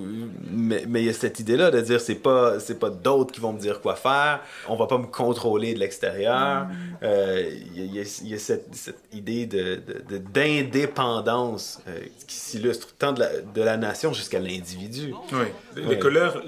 mais 0.50 0.84
mais 0.88 1.02
il 1.02 1.06
y 1.06 1.10
a 1.10 1.12
cette 1.12 1.40
idée-là 1.40 1.70
de 1.70 1.80
dire 1.80 2.00
c'est 2.00 2.14
pas 2.14 2.58
c'est 2.60 2.78
pas 2.78 2.90
d'autres 2.90 3.32
qui 3.34 3.40
vont 3.40 3.52
me 3.52 3.58
dire 3.60 3.80
quoi 3.80 3.94
faire. 3.96 4.40
On 4.68 4.76
va 4.76 4.86
pas 4.86 4.98
me 4.98 5.06
contrôler 5.06 5.74
de 5.74 5.78
l'extérieur. 5.80 6.66
Euh, 7.02 7.50
Il 7.76 7.94
y, 7.94 7.98
a- 7.98 8.02
y 8.24 8.34
y 8.34 8.38
cette, 8.38 8.74
cette 8.74 9.02
idée 9.12 9.46
de, 9.46 9.76
de- 9.76 10.18
de- 10.18 10.22
d'indépendance 10.32 11.80
euh, 11.88 11.98
qui 12.26 12.36
s'illustre 12.36 12.94
tant 12.98 13.12
de 13.12 13.20
la, 13.20 13.40
de 13.40 13.62
la 13.62 13.76
nation 13.76 14.12
jusqu'à 14.12 14.38
l'individu. 14.40 15.14
Oui. 15.32 15.38
Les, 15.76 15.84
Ouais. 15.84 15.98
colères, 15.98 16.42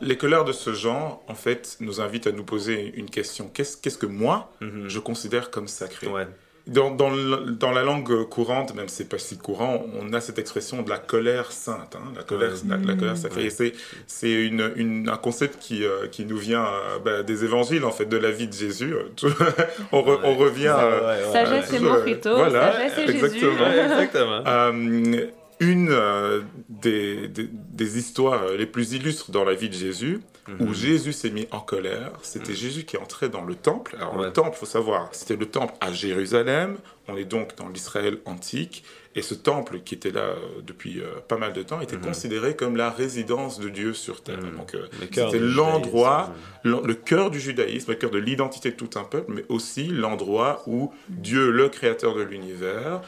les 0.00 0.16
colères 0.16 0.44
de 0.44 0.52
ce 0.52 0.72
genre, 0.74 1.22
en 1.28 1.34
fait, 1.34 1.76
nous 1.80 2.00
invitent 2.00 2.26
à 2.26 2.32
nous 2.32 2.44
poser 2.44 2.92
une 2.96 3.10
question. 3.10 3.50
Qu'est-ce, 3.52 3.76
qu'est-ce 3.76 3.98
que 3.98 4.06
moi, 4.06 4.50
je 4.60 4.98
considère 4.98 5.50
comme 5.50 5.68
sacré? 5.68 6.06
Ouais. 6.06 6.26
Dans, 6.66 6.90
dans, 6.90 7.10
le- 7.10 7.52
dans 7.52 7.70
la 7.70 7.84
langue 7.84 8.24
courante, 8.28 8.74
même 8.74 8.88
si 8.88 8.96
c'est 8.96 9.08
pas 9.08 9.18
si 9.18 9.38
courant, 9.38 9.86
on 10.00 10.12
a 10.12 10.20
cette 10.20 10.40
expression 10.40 10.82
de 10.82 10.90
la 10.90 10.98
colère 10.98 11.52
sainte, 11.52 11.94
hein, 11.94 12.12
la 12.16 12.24
colère, 12.24 12.50
la, 12.68 12.76
la 12.76 12.94
colère 12.94 13.16
sacrée. 13.16 13.50
C'est, 13.50 13.72
c'est 14.08 14.32
une, 14.32 14.72
une- 14.74 15.08
un 15.08 15.16
concept 15.16 15.60
qui, 15.60 15.84
euh, 15.84 16.08
qui 16.08 16.24
nous 16.24 16.36
vient 16.38 16.64
euh, 16.64 16.98
bah, 17.04 17.22
des 17.22 17.44
évangiles, 17.44 17.84
en 17.84 17.92
fait, 17.92 18.06
de 18.06 18.16
la 18.16 18.32
vie 18.32 18.48
de 18.48 18.52
Jésus. 18.52 18.94
on, 19.92 20.00
re- 20.02 20.18
on 20.24 20.34
revient. 20.34 20.74
euh, 20.76 21.00
Ouais, 21.00 21.24
ouais, 21.26 21.32
Sagesse 21.32 21.72
et 21.72 21.78
je- 21.78 21.82
Morito, 21.84 22.34
voilà, 22.34 22.72
sagesse 22.72 22.98
et 22.98 23.06
Jésus. 23.12 23.24
exactement. 23.24 23.60
Ouais, 23.68 23.84
exactement. 23.84 24.42
Euh, 24.46 25.26
une 25.60 25.88
euh, 25.90 26.40
des, 26.68 27.28
des, 27.28 27.48
des 27.50 27.98
histoires 27.98 28.42
euh, 28.42 28.56
les 28.56 28.66
plus 28.66 28.92
illustres 28.92 29.30
dans 29.30 29.44
la 29.44 29.54
vie 29.54 29.68
de 29.70 29.74
Jésus, 29.74 30.20
Mhm. 30.48 30.68
où 30.68 30.74
Jésus 30.74 31.12
s'est 31.12 31.30
mis 31.30 31.48
en 31.50 31.60
colère, 31.60 32.12
c'était 32.22 32.54
Jésus 32.54 32.84
qui 32.84 32.96
entrait 32.96 33.28
dans 33.28 33.44
le 33.44 33.54
temple. 33.54 33.96
Alors 33.98 34.16
Ouais. 34.16 34.26
le 34.26 34.32
temple, 34.32 34.56
faut 34.56 34.66
savoir, 34.66 35.08
c'était 35.12 35.36
le 35.36 35.46
temple 35.46 35.74
à 35.80 35.92
Jérusalem. 35.92 36.76
On 37.08 37.16
est 37.16 37.24
donc 37.24 37.56
dans 37.56 37.68
l'Israël 37.68 38.18
antique. 38.24 38.84
Et 39.14 39.22
ce 39.22 39.34
temple, 39.34 39.78
qui 39.80 39.94
était 39.94 40.10
là 40.10 40.20
euh, 40.20 40.36
depuis 40.62 41.00
euh, 41.00 41.06
pas 41.26 41.38
mal 41.38 41.52
de 41.54 41.62
temps, 41.62 41.80
était 41.80 41.96
considéré 41.96 42.54
comme 42.54 42.76
la 42.76 42.90
résidence 42.90 43.58
de 43.58 43.68
Dieu 43.70 43.94
sur 43.94 44.22
terre. 44.22 44.42
Mhm. 44.42 44.56
Donc 44.56 44.74
euh, 44.74 44.86
Le 45.00 45.06
c'était 45.06 45.38
l'endroit, 45.38 46.32
le 46.64 46.94
cœur 46.94 47.30
du 47.30 47.40
judaïsme, 47.40 47.92
le 47.92 47.96
cœur 47.96 48.10
de 48.10 48.18
l'identité 48.18 48.70
de 48.72 48.76
tout 48.76 48.90
un 48.98 49.04
peuple, 49.04 49.32
mais 49.34 49.44
aussi 49.48 49.84
l'endroit 49.86 50.62
où 50.66 50.92
Dieu, 51.08 51.50
le 51.50 51.68
créateur 51.70 52.14
de 52.14 52.22
l'univers, 52.22 53.00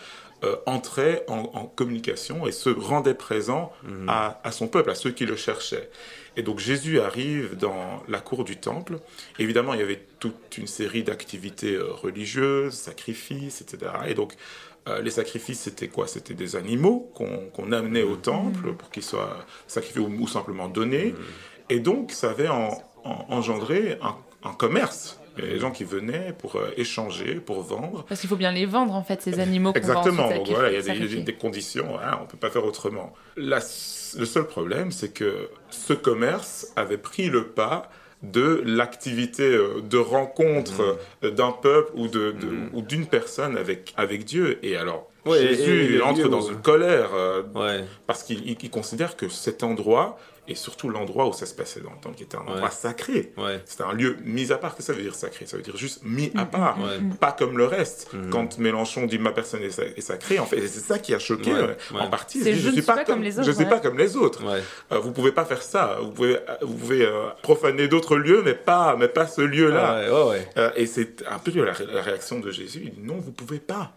euh, 0.44 0.54
entrait 0.66 1.24
en, 1.28 1.50
en 1.52 1.64
communication 1.66 2.46
et 2.46 2.52
se 2.52 2.70
rendait 2.70 3.12
présent 3.14 3.72
Mhm. 3.82 4.08
à, 4.08 4.40
à 4.44 4.50
son 4.52 4.68
peuple, 4.68 4.90
à 4.90 4.94
ceux 4.94 5.10
qui 5.10 5.26
le 5.26 5.34
cherchaient. 5.36 5.90
Et 6.38 6.42
donc 6.42 6.58
Jésus 6.60 7.00
arrive 7.00 7.56
dans 7.56 8.02
la 8.08 8.20
cour 8.20 8.44
du 8.44 8.56
temple. 8.56 9.00
Évidemment, 9.40 9.74
il 9.74 9.80
y 9.80 9.82
avait 9.82 10.02
toute 10.20 10.56
une 10.56 10.68
série 10.68 11.02
d'activités 11.02 11.74
euh, 11.74 11.92
religieuses, 11.92 12.74
sacrifices, 12.74 13.60
etc. 13.60 13.90
Et 14.06 14.14
donc 14.14 14.34
euh, 14.88 15.02
les 15.02 15.10
sacrifices, 15.10 15.60
c'était 15.60 15.88
quoi? 15.88 16.06
C'était 16.06 16.34
des 16.34 16.54
animaux 16.54 17.10
qu'on 17.14 17.72
amenait 17.72 18.04
au 18.04 18.16
temple 18.16 18.72
pour 18.74 18.88
qu'ils 18.90 19.02
soient 19.02 19.44
sacrifiés 19.66 20.00
ou, 20.00 20.10
ou 20.22 20.28
simplement 20.28 20.68
donnés. 20.68 21.14
Et 21.70 21.80
donc 21.80 22.12
ça 22.12 22.30
avait 22.30 22.48
en- 22.48 22.70
en- 23.04 23.26
engendré 23.28 23.98
un, 24.00 24.16
un 24.48 24.54
commerce. 24.54 25.18
Il 25.38 25.44
y 25.44 25.46
avait 25.46 25.54
des 25.54 25.60
gens 25.60 25.70
qui 25.70 25.84
venaient 25.84 26.34
pour 26.38 26.56
euh, 26.56 26.70
échanger, 26.76 27.36
pour 27.36 27.62
vendre. 27.62 28.04
Parce 28.08 28.20
qu'il 28.20 28.28
faut 28.28 28.36
bien 28.36 28.52
les 28.52 28.66
vendre, 28.66 28.94
en 28.94 29.02
fait, 29.02 29.22
ces 29.22 29.40
animaux 29.40 29.72
Exactement. 29.74 30.28
Donc 30.30 30.48
voilà, 30.48 30.70
il 30.70 30.74
y 30.74 30.90
a 30.90 31.20
des, 31.22 31.34
conditions, 31.34 31.86
voilà, 31.92 32.18
on 32.20 32.24
ne 32.24 32.28
peut 32.28 32.36
pas 32.36 32.50
faire 32.50 32.64
autrement. 32.64 33.12
La 33.36 33.60
le 34.16 34.24
seul 34.24 34.46
problème, 34.46 34.90
c'est 34.90 35.12
que 35.12 35.48
ce 35.70 35.92
commerce 35.92 36.72
avait 36.76 36.96
pris 36.98 37.28
le 37.28 37.48
pas 37.48 37.90
de 38.22 38.62
l'activité 38.64 39.44
euh, 39.44 39.80
de 39.82 39.98
rencontre 39.98 40.98
euh, 41.22 41.30
d'un 41.30 41.52
peuple 41.52 41.92
ou 41.94 42.08
de, 42.08 42.32
de- 42.32 42.48
ou 42.72 42.82
d'une 42.82 43.06
personne 43.06 43.56
avec, 43.56 43.92
avec 43.96 44.24
Dieu. 44.24 44.58
Et 44.64 44.76
alors, 44.76 45.08
Ouais, 45.26 45.42
et- 45.44 45.48
Jésus 45.48 45.80
et 45.82 45.84
il 45.84 45.92
le 45.98 46.04
entre 46.04 46.28
dans 46.28 46.40
une 46.40 46.60
colère 46.60 47.10
euh, 47.14 47.42
Ouais. 47.54 47.84
parce 48.06 48.22
qu'il 48.24 48.48
il- 48.48 48.56
il 48.60 48.70
considère 48.70 49.16
que 49.16 49.28
cet 49.28 49.62
endroit, 49.62 50.18
et 50.48 50.54
surtout 50.54 50.88
l'endroit 50.88 51.26
où 51.28 51.32
ça 51.32 51.46
se 51.46 51.54
passait 51.54 51.80
dans 51.80 51.90
le 51.90 51.98
temple, 52.00 52.16
qui 52.16 52.22
était 52.24 52.36
un 52.36 52.40
endroit 52.40 52.62
Ouais. 52.62 52.70
sacré, 52.70 53.32
Ouais. 53.36 53.60
c'était 53.66 53.84
un 53.84 53.92
lieu 53.92 54.16
mis 54.24 54.50
à 54.50 54.56
part. 54.58 54.74
Qu'est-ce 54.74 54.88
que 54.88 54.92
ça 54.94 54.98
veut 54.98 55.02
dire 55.04 55.14
sacré? 55.14 55.46
Ça 55.46 55.56
veut 55.56 55.62
dire 55.62 55.76
juste 55.76 56.00
mis 56.04 56.32
à 56.36 56.44
part, 56.46 56.78
Ouais. 56.80 56.98
pas 57.20 57.32
comme 57.32 57.56
le 57.58 57.66
reste. 57.66 58.12
Mhm. 58.12 58.30
Quand 58.30 58.58
Mélenchon 58.58 59.06
dit 59.06 59.18
ma 59.18 59.32
personne 59.32 59.62
est, 59.62 59.70
sa- 59.70 59.84
est 59.84 60.00
sacrée, 60.00 60.38
en 60.38 60.46
fait, 60.46 60.60
c'est 60.66 60.80
ça 60.80 60.98
qui 60.98 61.14
a 61.14 61.18
choqué 61.18 61.52
Ouais, 61.52 61.58
euh, 61.60 61.74
ouais. 61.94 62.00
en 62.00 62.08
partie. 62.08 62.40
Je 62.42 62.68
ne 62.68 62.72
suis 62.72 62.82
pas 62.82 63.04
comme 63.04 63.22
les 63.22 63.38
autres, 63.38 63.46
Je 63.46 63.52
suis 63.52 63.66
pas 63.66 63.80
comme 63.80 63.98
les 63.98 64.16
autres. 64.16 64.44
Ouais. 64.44 64.62
Euh, 64.92 64.98
vous 64.98 65.12
pouvez 65.12 65.32
pas 65.32 65.44
faire 65.44 65.62
ça. 65.62 65.98
Vous 66.02 66.10
pouvez, 66.10 66.36
euh, 66.36 66.40
vous 66.62 66.74
pouvez 66.74 67.04
euh, 67.04 67.28
profaner 67.42 67.88
d'autres 67.88 68.16
lieux, 68.16 68.42
mais 68.44 68.54
pas, 68.54 68.96
mais 68.96 69.08
pas 69.08 69.26
ce 69.26 69.40
lieu-là. 69.42 70.00
Ouais, 70.00 70.10
ouais, 70.10 70.28
ouais. 70.30 70.48
Euh, 70.56 70.70
et 70.76 70.86
c'est 70.86 71.24
un 71.28 71.38
peu 71.38 71.50
la, 71.62 71.72
la 71.92 72.02
réaction 72.02 72.40
de 72.40 72.50
Jésus. 72.50 72.80
Il 72.84 72.90
dit 72.92 73.00
non, 73.02 73.16
vous 73.18 73.32
pouvez 73.32 73.58
pas. 73.58 73.92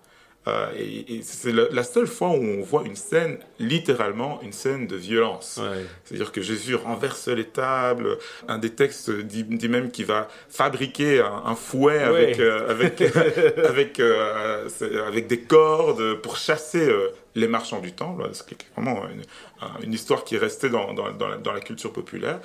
Euh, 0.47 0.71
et 0.75 1.17
et 1.17 1.21
c'est 1.21 1.51
la, 1.51 1.83
seule 1.83 2.07
fois 2.07 2.29
où 2.29 2.33
on 2.43 2.63
voit 2.63 2.81
une 2.83 2.95
scène, 2.95 3.37
littéralement 3.59 4.41
une 4.41 4.53
scène 4.53 4.87
de 4.87 4.95
violence. 4.95 5.59
Ouais. 5.61 5.85
C'est-à-dire 6.03 6.31
que 6.31 6.41
Jésus 6.41 6.73
renverse 6.75 7.27
les 7.27 7.45
tables. 7.45 8.17
Un 8.47 8.57
des 8.57 8.71
textes 8.71 9.11
dit, 9.11 9.43
dit 9.43 9.69
même 9.69 9.91
qu'il 9.91 10.05
va 10.05 10.27
fabriquer 10.49 11.19
un, 11.21 11.43
un 11.45 11.55
fouet 11.55 11.99
avec, 11.99 12.39
euh, 12.39 12.69
avec, 12.71 13.01
avec, 13.69 13.99
euh, 13.99 14.67
avec 15.07 15.27
des 15.27 15.41
cordes 15.41 16.15
pour 16.21 16.37
chasser 16.37 16.91
les 17.35 17.47
marchands 17.47 17.79
du 17.79 17.91
temple. 17.91 18.27
C'est 18.33 18.45
vraiment 18.75 19.03
une, 19.13 19.21
un- 19.61 19.79
une 19.83 19.93
histoire 19.93 20.23
qui 20.23 20.35
est 20.35 20.39
restée 20.39 20.69
dans, 20.69 20.93
dans, 20.95 21.11
dans 21.11 21.27
la, 21.27 21.37
dans 21.37 21.53
la 21.53 21.61
culture 21.61 21.93
populaire. 21.93 22.39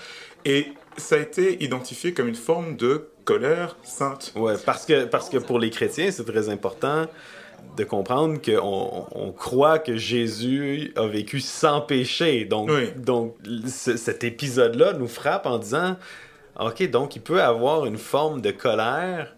Et 0.45 0.69
ça 0.99 1.17
a 1.17 1.19
été 1.19 1.63
identifié 1.65 2.13
comme 2.13 2.29
une 2.29 2.35
forme 2.35 2.77
de 2.77 3.09
colère 3.25 3.77
sainte. 3.83 4.33
Ouais, 4.37 4.55
parce 4.65 4.87
que, 4.87 5.05
parce 5.07 5.29
que 5.31 5.39
pour 5.39 5.59
les 5.59 5.71
chrétiens, 5.71 6.11
c'est 6.11 6.25
très 6.25 6.49
important 6.49 7.07
de 7.77 7.85
comprendre 7.85 8.41
qu'on 8.41 9.07
on 9.13 9.33
croit 9.33 9.79
que 9.79 9.97
Jésus 9.97 10.93
a 10.97 11.07
vécu 11.07 11.41
sans 11.41 11.81
péché. 11.83 12.45
Donc, 12.47 12.71
Oui. 12.71 12.91
donc 12.97 13.37
ce- 13.67 13.97
cet 13.97 14.25
épisode-là 14.25 14.95
nous 14.95 15.09
frappe 15.09 15.47
en 15.47 15.59
disant, 15.59 15.97
OK, 16.59 16.89
donc 16.91 17.17
il 17.17 17.21
peut 17.23 17.43
avoir 17.43 17.85
une 17.85 17.99
forme 17.99 18.41
de 18.41 18.51
colère 18.51 19.35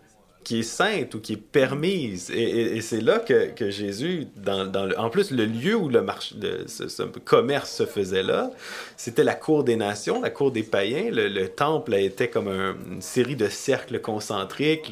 qui 0.49 0.61
est 0.61 0.63
sainte 0.63 1.15
ou 1.15 1.21
qui 1.21 1.35
est 1.35 1.37
permise. 1.37 2.31
Et, 2.31 2.41
et- 2.43 2.77
et 2.77 2.81
c'est 2.81 3.03
là 3.03 3.19
que, 3.19 3.51
que 3.51 3.71
Jésus, 3.71 4.29
dans, 4.37 4.65
dans 4.65 4.87
le- 4.87 4.99
en 4.99 5.11
plus, 5.11 5.31
le 5.31 5.45
lieu 5.45 5.75
où 5.77 5.91
le, 5.91 6.01
marché, 6.01 6.35
le- 6.41 6.67
ce, 6.67 6.89
ce 6.89 7.03
commerce 7.03 7.71
se 7.71 7.85
faisait 7.85 8.23
là, 8.23 8.51
c'était 8.97 9.25
la 9.25 9.35
cour 9.35 9.63
des 9.63 9.77
nations, 9.77 10.23
la 10.23 10.31
cour 10.31 10.51
des 10.51 10.63
païens. 10.63 11.11
Le, 11.11 11.29
le 11.29 11.49
temple 11.49 11.95
était 11.95 12.29
comme 12.29 12.49
un- 12.49 12.77
une 12.91 13.03
série 13.03 13.37
de 13.37 13.49
cercles 13.49 14.01
concentriques, 14.01 14.91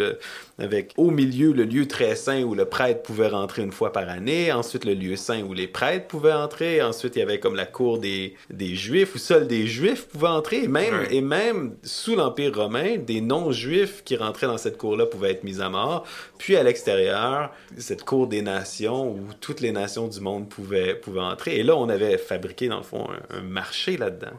avec 0.58 0.92
au 0.96 1.10
milieu 1.10 1.52
le 1.52 1.64
lieu 1.64 1.86
très 1.86 2.16
saint 2.16 2.42
où 2.42 2.54
le 2.54 2.64
prêtre 2.64 3.02
pouvait 3.02 3.28
rentrer 3.28 3.62
une 3.62 3.72
fois 3.72 3.92
par 3.92 4.08
année, 4.08 4.52
ensuite 4.52 4.84
le 4.86 4.94
lieu 4.94 5.16
saint 5.16 5.42
où 5.42 5.52
les 5.52 5.66
prêtres 5.66 6.06
pouvaient 6.06 6.32
entrer, 6.32 6.80
ensuite 6.82 7.16
il 7.16 7.18
y 7.18 7.22
avait 7.22 7.40
comme 7.40 7.56
la 7.56 7.66
cour 7.66 7.98
des, 7.98 8.34
des 8.50 8.74
juifs 8.74 9.14
où 9.14 9.18
seuls 9.18 9.46
des 9.46 9.66
juifs 9.66 10.06
pouvaient 10.08 10.28
entrer, 10.28 10.64
et 10.64 10.68
même, 10.68 11.06
et 11.10 11.20
même 11.20 11.74
sous 11.82 12.16
l'Empire 12.16 12.54
romain, 12.56 12.96
des 12.96 13.20
non-juifs 13.20 14.02
qui 14.04 14.16
rentraient 14.16 14.46
dans 14.46 14.56
cette 14.58 14.78
cour-là 14.78 15.04
pouvaient 15.06 15.32
être 15.32 15.44
mis 15.46 15.60
à 15.60 15.68
mort. 15.68 16.04
Puis 16.38 16.56
à 16.56 16.62
l'extérieur, 16.62 17.50
cette 17.78 18.04
cour 18.04 18.26
des 18.26 18.42
nations 18.42 19.08
où 19.10 19.20
toutes 19.40 19.60
les 19.60 19.72
nations 19.72 20.08
du 20.08 20.20
monde 20.20 20.48
pouvaient, 20.48 20.94
pouvaient 20.94 21.20
entrer. 21.20 21.56
Et 21.56 21.62
là, 21.62 21.76
on 21.76 21.88
avait 21.88 22.18
fabriqué, 22.18 22.68
dans 22.68 22.78
le 22.78 22.82
fond, 22.82 23.06
un, 23.30 23.38
un 23.38 23.42
marché 23.42 23.96
là-dedans. 23.96 24.36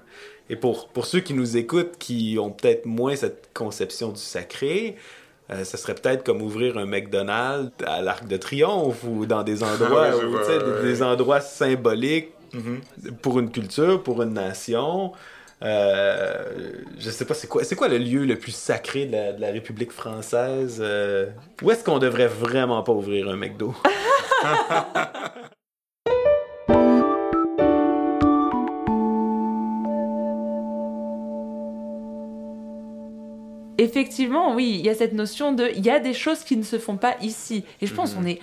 Et 0.49 0.55
pour, 0.55 0.87
pour 0.89 1.05
ceux 1.05 1.19
qui 1.19 1.33
nous 1.33 1.57
écoutent, 1.57 1.97
qui 1.97 2.37
ont 2.39 2.51
peut-être 2.51 2.85
moins 2.85 3.15
cette 3.15 3.49
conception 3.53 4.09
du 4.11 4.19
sacré, 4.21 4.95
euh, 5.51 5.63
ça 5.63 5.77
serait 5.77 5.95
peut-être 5.95 6.23
comme 6.23 6.41
ouvrir 6.41 6.77
un 6.77 6.85
McDonald's 6.85 7.71
à 7.85 8.01
l'Arc 8.01 8.27
de 8.27 8.37
Triomphe 8.37 9.03
ou 9.05 9.25
dans 9.25 9.43
des 9.43 9.63
endroits, 9.71 10.09
où, 10.17 10.83
des- 10.83 11.01
endroits 11.03 11.41
symboliques 11.41 12.29
Mhm. 12.53 12.79
pour 13.21 13.39
une 13.39 13.51
culture, 13.51 14.01
pour 14.01 14.21
une 14.23 14.31
nation. 14.33 15.11
Euh, 15.63 16.71
je 16.99 17.09
sais 17.09 17.25
pas, 17.25 17.33
c'est 17.33 17.47
quoi, 17.47 17.63
c'est 17.63 17.75
quoi 17.75 17.87
le 17.87 17.97
lieu 17.97 18.25
le 18.25 18.37
plus 18.37 18.53
sacré 18.53 19.05
de 19.05 19.11
la, 19.13 19.33
de 19.33 19.41
la 19.41 19.47
République 19.51 19.91
française? 19.91 20.77
euh, 20.79 21.27
où 21.63 21.71
est-ce 21.71 21.83
qu'on 21.83 21.97
devrait 21.99 22.27
vraiment 22.27 22.83
pas 22.83 22.91
ouvrir 22.93 23.27
un 23.29 23.35
McDo? 23.37 23.73
Effectivement, 33.79 34.55
oui, 34.55 34.75
il 34.79 34.85
y 34.85 34.89
a 34.89 34.95
cette 34.95 35.13
notion 35.13 35.51
de, 35.53 35.69
il 35.75 35.85
y 35.85 35.89
a 35.91 35.99
des 35.99 36.13
choses 36.13 36.43
qui 36.43 36.57
ne 36.57 36.63
se 36.63 36.79
font 36.79 36.97
pas 36.97 37.15
ici. 37.21 37.63
Et 37.81 37.85
je 37.87 37.93
pense 37.93 38.15
Mhm. 38.15 38.21
on 38.23 38.25
est, 38.27 38.39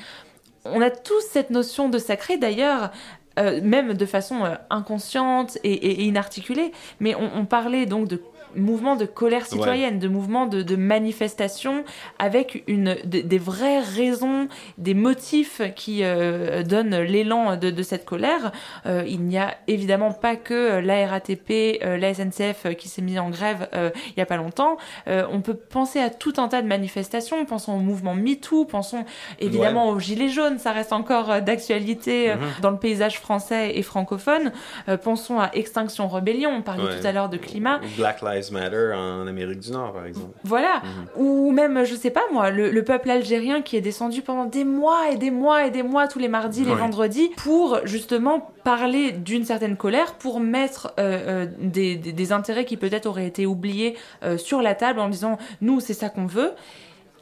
on 0.65 0.81
a 0.81 0.91
tous 0.91 1.21
cette 1.33 1.51
notion 1.51 1.89
de 1.89 1.99
sacré 1.99 2.37
d'ailleurs. 2.37 2.93
Euh, 3.39 3.61
même 3.63 3.95
de 3.95 4.07
façon 4.07 4.45
euh, 4.45 4.55
inconsciente 4.71 5.59
et, 5.65 5.73
et- 5.73 6.01
et 6.01 6.05
inarticulée, 6.05 6.73
mais 7.01 7.15
on, 7.15 7.31
on 7.35 7.45
parlait 7.47 7.87
donc 7.87 8.09
de 8.09 8.21
mouvement 8.57 8.97
de 8.97 9.05
colère 9.07 9.47
citoyenne, 9.47 9.99
de 9.99 10.09
mouvement 10.09 10.47
de, 10.47 10.63
de 10.63 10.77
manifestation 10.77 11.85
avec 12.19 12.65
une, 12.67 12.97
de- 13.05 13.21
des 13.21 13.39
vraies 13.39 13.81
raisons, 13.81 14.49
des 14.79 14.95
motifs 14.95 15.61
qui 15.77 16.01
euh, 16.03 16.63
donnent 16.63 16.99
l'élan 17.01 17.57
de, 17.57 17.71
de 17.71 17.83
cette 17.83 18.05
colère. 18.05 18.53
Euh, 18.87 19.05
il 19.07 19.21
n'y 19.23 19.39
a 19.39 19.55
évidemment 19.67 20.13
pas 20.13 20.37
que 20.37 20.79
la 20.81 21.07
RATP, 21.07 21.81
euh, 21.85 21.97
la 21.97 22.13
SNCF 22.15 22.67
euh, 22.67 22.73
qui 22.73 22.89
s'est 22.89 23.03
mis 23.03 23.19
en 23.19 23.31
grève 23.31 23.69
euh, 23.75 23.91
il 24.09 24.15
n'y 24.17 24.23
a 24.23 24.27
pas 24.27 24.37
longtemps. 24.37 24.77
Euh, 25.09 25.25
on 25.31 25.41
peut 25.41 25.55
penser 25.55 25.99
à 26.01 26.11
tout 26.11 26.35
un 26.39 26.49
tas 26.49 26.63
de 26.63 26.67
manifestations. 26.69 27.45
Pensons 27.45 27.75
au 27.75 27.81
mouvement 27.81 28.15
MeToo, 28.15 28.65
pensons 28.65 29.05
évidemment 29.41 29.89
aux 29.91 29.99
Gilets 29.99 30.29
jaunes, 30.29 30.59
ça 30.59 30.73
reste 30.73 30.93
encore 30.93 31.31
euh, 31.31 31.41
d'actualité 31.41 32.31
euh, 32.31 32.35
Mhm. 32.35 32.41
dans 32.63 32.71
le 32.71 32.79
paysage 32.79 33.19
français 33.21 33.77
et 33.77 33.83
francophone. 33.83 34.53
Euh, 34.89 34.97
pensons 34.97 35.39
à 35.39 35.51
Extinction 35.55 36.09
Rebellion, 36.09 36.51
on 36.51 36.63
parlait 36.63 36.85
Ouais. 36.85 37.01
tout 37.01 37.07
à 37.07 37.13
l'heure 37.13 37.29
de 37.29 37.37
climat. 37.37 37.81
Black 37.97 38.21
Lives 38.23 38.44
Matter 38.53 38.93
en 38.95 39.27
Amérique 39.27 39.61
du 39.61 39.71
Nord, 39.73 39.93
par 39.93 40.05
exemple. 40.07 40.37
Voilà. 40.45 40.83
Ou 41.17 41.51
même, 41.53 41.85
je 41.85 41.95
sais 41.95 42.11
pas 42.11 42.23
moi, 42.33 42.51
le, 42.51 42.71
le 42.71 42.85
peuple 42.85 43.11
algérien 43.11 43.63
qui 43.63 43.77
est 43.77 43.81
descendu 43.81 44.23
pendant 44.23 44.45
des 44.45 44.65
mois 44.65 45.11
et 45.11 45.17
des 45.17 45.31
mois 45.31 45.67
et 45.67 45.71
des 45.71 45.83
mois 45.83 46.09
tous 46.09 46.19
les 46.19 46.29
mardis, 46.29 46.65
les 46.65 46.73
vendredis, 46.75 47.31
pour 47.37 47.81
justement 47.85 48.51
parler 48.65 49.13
d'une 49.13 49.45
certaine 49.45 49.77
colère, 49.77 50.15
pour 50.15 50.41
mettre 50.41 50.93
euh, 50.99 51.45
euh, 51.45 51.47
des, 51.61 51.97
des- 51.97 52.13
des 52.13 52.33
intérêts 52.33 52.65
qui 52.65 52.77
peut-être 52.77 53.07
auraient 53.07 53.27
été 53.27 53.47
oubliés 53.47 53.97
euh, 54.23 54.39
sur 54.39 54.63
la 54.63 54.75
table 54.75 55.01
en 55.01 55.09
disant 55.09 55.39
nous 55.61 55.81
c'est 55.81 55.95
ça 55.95 56.09
qu'on 56.09 56.27
veut. 56.27 56.53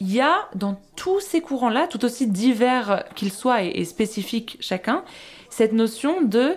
Il 0.01 0.13
y 0.13 0.21
a 0.21 0.49
dans 0.57 0.81
tous 0.97 1.21
ces 1.21 1.41
courants-là, 1.41 1.87
tout 1.89 2.05
aussi 2.05 2.27
divers 2.27 3.05
qu'ils 3.15 3.31
soient 3.33 3.63
et, 3.63 3.69
et 3.69 3.85
spécifiques 3.85 4.57
chacun, 4.61 5.05
cette 5.49 5.73
notion 5.73 6.23
de 6.23 6.55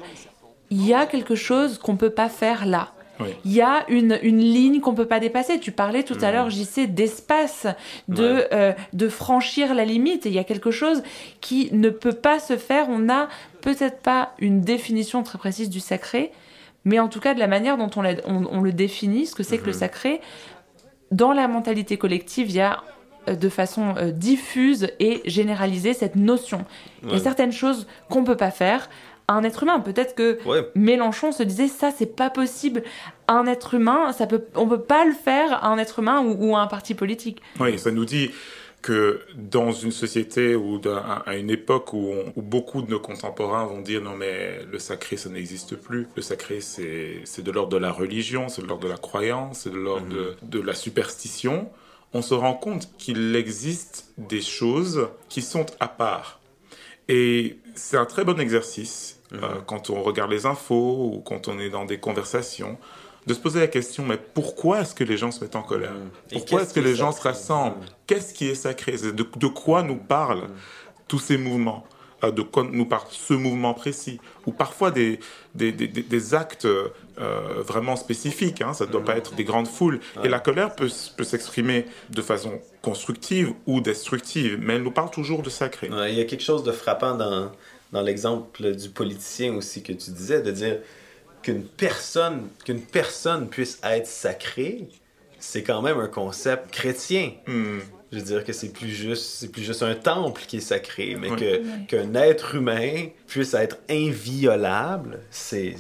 il 0.72 0.84
y 0.84 0.96
a 0.96 1.06
quelque 1.06 1.36
chose 1.36 1.78
qu'on 1.78 1.96
peut 1.96 2.10
pas 2.10 2.28
faire 2.30 2.66
là. 2.66 2.90
Oui. 3.20 3.30
Il 3.46 3.54
y 3.54 3.62
a 3.62 3.86
une, 3.90 4.20
une 4.24 4.40
ligne 4.40 4.82
qu'on 4.82 4.94
peut 4.94 5.06
pas 5.08 5.20
dépasser. 5.20 5.60
Tu 5.60 5.72
parlais 5.72 6.04
tout 6.04 6.18
à 6.22 6.28
Mhm. 6.28 6.34
l'heure, 6.34 6.50
JC, 6.50 6.88
d'espace, 6.88 7.68
de, 8.08 8.36
Ouais. 8.36 8.48
euh, 8.54 8.74
de 8.94 9.08
franchir 9.10 9.74
la 9.74 9.86
limite. 9.86 10.26
Et 10.26 10.30
il 10.30 10.36
y 10.36 10.40
a 10.40 10.44
quelque 10.44 10.72
chose 10.72 11.02
qui 11.42 11.70
ne 11.74 11.90
peut 11.90 12.12
pas 12.14 12.40
se 12.40 12.58
faire. 12.58 12.90
On 12.90 13.00
n'a 13.00 13.30
peut-être 13.62 14.02
pas 14.02 14.34
une 14.40 14.62
définition 14.62 15.24
très 15.24 15.38
précise 15.38 15.70
du 15.70 15.80
sacré, 15.80 16.32
mais 16.84 17.00
en 17.00 17.08
tout 17.08 17.20
cas 17.20 17.34
de 17.34 17.40
la 17.40 17.48
manière 17.48 17.78
dont 17.78 17.90
on, 17.96 18.02
l'a- 18.02 18.16
on- 18.26 18.46
on 18.52 18.62
le 18.62 18.72
définit, 18.74 19.26
ce 19.26 19.36
que 19.36 19.44
c'est 19.44 19.58
que 19.58 19.66
le 19.66 19.72
Mhm. 19.74 19.80
sacré. 19.80 20.22
Dans 21.12 21.32
la 21.34 21.48
mentalité 21.48 21.98
collective, 21.98 22.50
il 22.50 22.56
y 22.56 22.62
a 22.62 22.84
euh, 23.28 23.34
de 23.36 23.50
façon 23.50 23.96
euh, 23.98 24.12
diffuse 24.12 24.88
et 25.00 25.24
généralisée 25.26 25.94
cette 25.96 26.16
notion. 26.16 26.64
Il 27.02 27.08
y 27.10 27.12
a 27.12 27.16
Ouais. 27.16 27.20
certaines 27.20 27.52
choses 27.52 27.88
qu'on 28.08 28.24
peut 28.24 28.38
pas 28.38 28.52
faire. 28.52 28.88
Un 29.28 29.44
être 29.44 29.64
humain, 29.64 29.80
peut-être 29.80 30.14
que 30.16 30.38
Ouais. 30.46 30.70
Mélenchon 30.76 31.32
se 31.32 31.42
disait 31.44 31.68
ça 31.68 31.92
c'est 31.96 32.16
pas 32.16 32.30
possible. 32.30 32.84
Un 33.28 33.48
être 33.48 33.74
humain 33.74 34.12
ça 34.14 34.28
peut 34.28 34.46
on 34.56 34.68
peut 34.68 34.82
pas 34.82 35.04
le 35.06 35.14
faire 35.14 35.64
à 35.64 35.68
un 35.70 35.78
être 35.78 36.00
humain 36.00 36.22
ou, 36.22 36.50
ou 36.52 36.56
à 36.56 36.60
un 36.62 36.68
parti 36.68 36.94
politique. 36.94 37.42
Oui, 37.60 37.80
ça 37.80 37.90
nous 37.92 38.06
dit 38.06 38.30
que 38.84 39.22
dans 39.34 39.72
une 39.72 39.92
société 39.92 40.56
ou 40.56 40.80
à 41.26 41.36
une 41.38 41.50
époque 41.50 41.92
où, 41.94 42.08
on- 42.12 42.34
où 42.36 42.44
beaucoup 42.44 42.84
de 42.84 42.92
nos 42.92 43.00
contemporains 43.00 43.66
vont 43.66 43.82
dire 43.82 44.00
non 44.00 44.16
mais 44.16 44.60
le 44.72 44.78
sacré 44.78 45.18
ça 45.18 45.28
n'existe 45.30 45.76
plus, 45.76 46.08
le 46.16 46.22
sacré 46.22 46.62
c'est 46.62 47.22
c'est 47.24 47.42
de 47.42 47.50
l'ordre 47.52 47.72
de 47.72 47.78
la 47.78 47.92
religion, 47.92 48.48
c'est 48.48 48.62
de 48.62 48.68
l'ordre 48.68 48.84
de 48.84 48.90
la 48.90 48.98
croyance, 48.98 49.62
c'est 49.62 49.72
de 49.72 49.78
l'ordre 49.78 50.06
de, 50.08 50.36
de 50.44 50.60
la 50.62 50.76
superstition, 50.76 51.68
on 52.14 52.22
se 52.22 52.36
rend 52.36 52.54
compte 52.54 52.88
qu'il 53.00 53.36
existe 53.36 54.12
des 54.20 54.42
choses 54.42 55.08
qui 55.30 55.42
sont 55.42 55.66
à 55.80 55.88
part. 55.88 56.40
Et 57.08 57.60
c'est 57.76 57.98
un 57.98 58.06
très 58.06 58.24
bon 58.24 58.40
exercice 58.40 59.20
euh, 59.34 59.62
quand 59.68 59.90
on 59.90 60.02
regarde 60.02 60.32
les 60.32 60.46
infos 60.46 61.12
ou 61.14 61.20
quand 61.20 61.48
on 61.48 61.60
est 61.60 61.70
dans 61.70 61.86
des 61.86 62.00
conversations 62.00 62.78
de 63.28 63.34
se 63.34 63.40
poser 63.40 63.60
la 63.60 63.68
question 63.68 64.06
mais 64.06 64.18
pourquoi 64.18 64.82
est-ce 64.82 64.94
que 64.94 65.04
les 65.04 65.18
gens 65.18 65.32
se 65.32 65.44
mettent 65.44 65.56
en 65.56 65.64
colère? 65.64 65.94
Et 66.32 66.36
Pourquoi 66.36 66.62
est-ce 66.62 66.74
que 66.74 66.80
les 66.80 66.96
gens 66.96 67.12
se 67.12 67.22
rassemblent? 67.22 67.86
Qu'est-ce 68.08 68.34
qui 68.34 68.48
est 68.48 68.56
sacré? 68.56 68.94
De, 68.94 69.12
de 69.12 69.48
quoi 69.48 69.82
nous 69.82 69.98
parlent 69.98 70.48
tous 71.08 71.20
ces 71.20 71.38
mouvements? 71.38 71.86
De 72.32 72.44
nous 72.72 72.86
parle 72.86 73.08
ce 73.12 73.34
mouvement 73.34 73.74
précis 73.74 74.20
Ou 74.46 74.52
parfois 74.52 74.92
des, 74.92 75.20
des, 75.54 75.72
des, 75.72 75.88
des- 75.88 76.34
actes 76.34 76.66
euh, 76.66 76.90
vraiment 77.18 77.96
spécifiques, 77.96 78.62
hein, 78.62 78.74
ça 78.74 78.86
ne 78.86 78.92
doit 78.92 79.04
pas 79.04 79.18
être 79.18 79.36
des 79.36 79.44
grandes 79.44 79.68
foules. 79.68 80.00
Et 80.24 80.30
la 80.30 80.40
colère 80.40 80.76
peut, 80.76 80.90
peut 81.18 81.24
s'exprimer 81.24 81.86
de 82.10 82.22
façon 82.22 82.60
constructive 82.82 83.54
ou 83.68 83.82
destructive, 83.82 84.58
mais 84.62 84.76
elle 84.76 84.84
nous 84.84 84.92
parle 84.92 85.12
toujours 85.12 85.42
de 85.42 85.50
sacré. 85.50 85.90
Ouais, 85.90 86.12
il 86.14 86.18
y 86.18 86.22
a 86.22 86.26
quelque 86.26 86.44
chose 86.44 86.64
de 86.64 86.72
frappant 86.72 87.16
dans, 87.16 87.52
dans 87.92 88.02
l'exemple 88.02 88.76
du 88.76 88.90
politicien 88.90 89.56
aussi 89.56 89.84
que 89.84 89.94
tu 89.94 90.12
disais, 90.12 90.42
de 90.42 90.52
dire 90.52 90.80
qu'une 91.42 91.64
personne, 91.64 92.48
qu'une 92.64 92.82
personne 92.82 93.48
puisse 93.50 93.80
être 93.84 94.08
sacrée, 94.08 94.88
c'est 95.40 95.64
quand 95.64 95.82
même 95.82 96.00
un 96.00 96.08
concept 96.08 96.72
chrétien. 96.72 97.34
Hmm. 97.48 97.80
Je 98.12 98.20
veux 98.20 98.24
dire 98.24 98.44
que 98.46 98.54
c'est 98.54 98.72
plus 98.72 98.90
juste, 98.90 99.24
c'est 99.24 99.52
plus 99.52 99.64
juste 99.64 99.84
un 99.84 99.96
temple 99.96 100.42
qui 100.48 100.58
est 100.58 100.62
sacré, 100.62 101.18
mais 101.20 101.32
Ouais. 101.32 101.38
que 101.38 101.86
qu'un 101.88 102.14
être 102.16 102.56
humain 102.56 103.08
puisse 103.28 103.54
être 103.54 103.78
inviolable, 103.90 105.20
c'est 105.30 105.76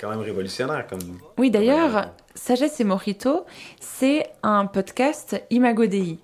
quand 0.00 0.10
même 0.10 0.20
révolutionnaire 0.20 0.86
comme. 0.86 1.00
Oui, 1.38 1.50
d'ailleurs, 1.50 2.08
Sagesse 2.34 2.80
et 2.80 2.84
Mojito, 2.84 3.44
c'est 3.80 4.26
un 4.42 4.66
podcast 4.66 5.40
Imago 5.50 5.86
Dei. 5.86 6.18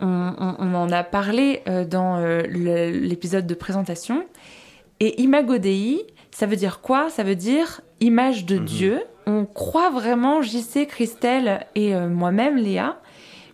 On, 0.00 0.06
on- 0.38 0.56
on 0.58 0.74
en 0.74 0.90
a 0.92 1.02
parlé 1.04 1.62
euh, 1.68 1.84
dans 1.84 2.18
euh, 2.18 2.42
l'épisode 2.42 3.46
de 3.46 3.54
présentation. 3.54 4.24
Et 5.00 5.20
Imago 5.20 5.58
Dei, 5.58 6.06
ça 6.30 6.46
veut 6.46 6.56
dire 6.56 6.80
quoi? 6.80 7.10
Ça 7.10 7.22
veut 7.22 7.36
dire 7.36 7.80
image 8.00 8.46
de 8.46 8.56
Dieu. 8.58 9.02
On 9.26 9.44
croit 9.44 9.90
vraiment, 9.90 10.40
JC, 10.40 10.86
Christelle 10.86 11.66
et 11.74 11.94
euh, 11.94 12.08
moi-même, 12.08 12.56
Léa, 12.56 13.00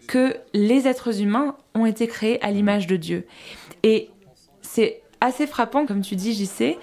que 0.06 0.36
les 0.52 0.86
êtres 0.86 1.20
humains 1.20 1.56
ont 1.74 1.86
été 1.86 2.06
créés 2.06 2.42
à 2.42 2.50
l'image 2.50 2.86
de 2.86 2.96
Dieu. 2.96 3.26
Et 3.82 4.10
c'est 4.62 5.02
assez 5.20 5.46
frappant, 5.46 5.86
comme 5.86 6.02
tu 6.02 6.16
dis, 6.16 6.34
JC, 6.34 6.76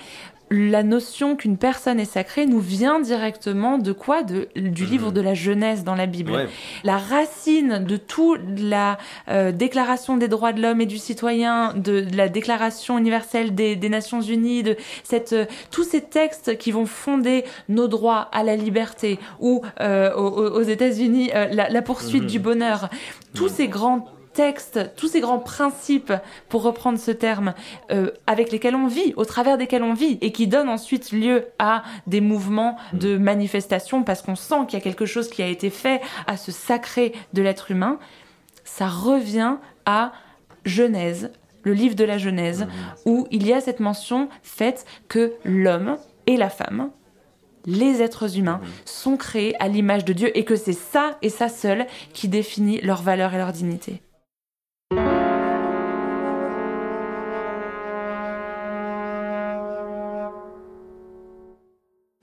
la 0.51 0.83
notion 0.83 1.35
qu'une 1.37 1.57
personne 1.57 1.99
est 1.99 2.05
sacrée 2.05 2.45
nous 2.45 2.59
vient 2.59 2.99
directement 2.99 3.77
de 3.77 3.93
quoi? 3.93 4.21
De, 4.21 4.49
Du 4.55 4.85
livre 4.85 5.11
de 5.11 5.21
la 5.21 5.33
Genèse 5.33 5.83
dans 5.85 5.95
la 5.95 6.05
Bible. 6.05 6.31
Ouais. 6.33 6.47
La 6.83 6.97
racine 6.97 7.85
de 7.85 7.95
toute 7.97 8.41
la 8.59 8.97
euh, 9.29 9.51
déclaration 9.53 10.17
des 10.17 10.27
droits 10.27 10.51
de 10.51 10.61
l'homme 10.61 10.81
et 10.81 10.85
du 10.85 10.97
citoyen, 10.97 11.73
de, 11.73 12.01
de 12.01 12.17
la 12.17 12.27
déclaration 12.27 12.97
universelle 12.97 13.55
des, 13.55 13.75
des 13.77 13.89
Nations 13.89 14.21
Unies, 14.21 14.61
de 14.61 14.75
cette, 15.03 15.33
euh, 15.33 15.45
tous 15.71 15.83
ces 15.85 16.01
textes 16.01 16.57
qui 16.57 16.71
vont 16.71 16.85
fonder 16.85 17.45
nos 17.69 17.87
droits 17.87 18.27
à 18.33 18.43
la 18.43 18.55
liberté 18.57 19.19
ou 19.39 19.61
euh, 19.79 20.13
aux, 20.13 20.61
États-Unis 20.61 21.31
euh, 21.33 21.47
la, 21.51 21.69
la 21.69 21.81
poursuite 21.81 22.23
Mhm. 22.23 22.29
du 22.29 22.39
bonheur, 22.39 22.89
tous 23.33 23.47
ces 23.47 23.67
grands 23.69 24.05
textes, 24.33 24.95
tous 24.95 25.07
ces 25.07 25.19
grands 25.19 25.39
principes, 25.39 26.13
pour 26.49 26.63
reprendre 26.63 26.99
ce 26.99 27.11
terme, 27.11 27.53
euh, 27.91 28.11
avec 28.27 28.51
lesquels 28.51 28.75
on 28.75 28.87
vit, 28.87 29.13
au 29.15 29.25
travers 29.25 29.57
desquels 29.57 29.83
on 29.83 29.93
vit, 29.93 30.17
et 30.21 30.31
qui 30.31 30.47
donnent 30.47 30.69
ensuite 30.69 31.11
lieu 31.11 31.47
à 31.59 31.83
des 32.07 32.21
mouvements 32.21 32.77
de 32.93 33.17
manifestation, 33.17 34.03
parce 34.03 34.21
qu'on 34.21 34.35
sent 34.35 34.65
qu'il 34.67 34.79
y 34.79 34.81
a 34.81 34.83
quelque 34.83 35.05
chose 35.05 35.29
qui 35.29 35.41
a 35.41 35.47
été 35.47 35.69
fait 35.69 36.01
à 36.27 36.37
ce 36.37 36.51
sacré 36.51 37.13
de 37.33 37.41
l'être 37.41 37.71
humain, 37.71 37.99
ça 38.63 38.87
revient 38.87 39.57
à 39.85 40.11
Genèse, 40.65 41.31
le 41.63 41.73
livre 41.73 41.95
de 41.95 42.03
la 42.03 42.17
Genèse, 42.17 42.67
où 43.05 43.27
il 43.31 43.45
y 43.45 43.53
a 43.53 43.61
cette 43.61 43.79
mention 43.79 44.29
faite 44.43 44.85
que 45.07 45.33
l'homme 45.43 45.97
et 46.27 46.37
la 46.37 46.49
femme, 46.49 46.89
les 47.65 48.01
êtres 48.01 48.37
humains, 48.37 48.61
sont 48.85 49.17
créés 49.17 49.55
à 49.61 49.67
l'image 49.67 50.05
de 50.05 50.13
Dieu, 50.13 50.37
et 50.37 50.45
que 50.45 50.55
c'est 50.55 50.73
ça 50.73 51.17
et 51.21 51.29
ça 51.29 51.49
seul 51.49 51.85
qui 52.13 52.27
définit 52.27 52.81
leur 52.81 53.01
valeur 53.01 53.33
et 53.33 53.37
leur 53.37 53.51
dignité. 53.51 54.01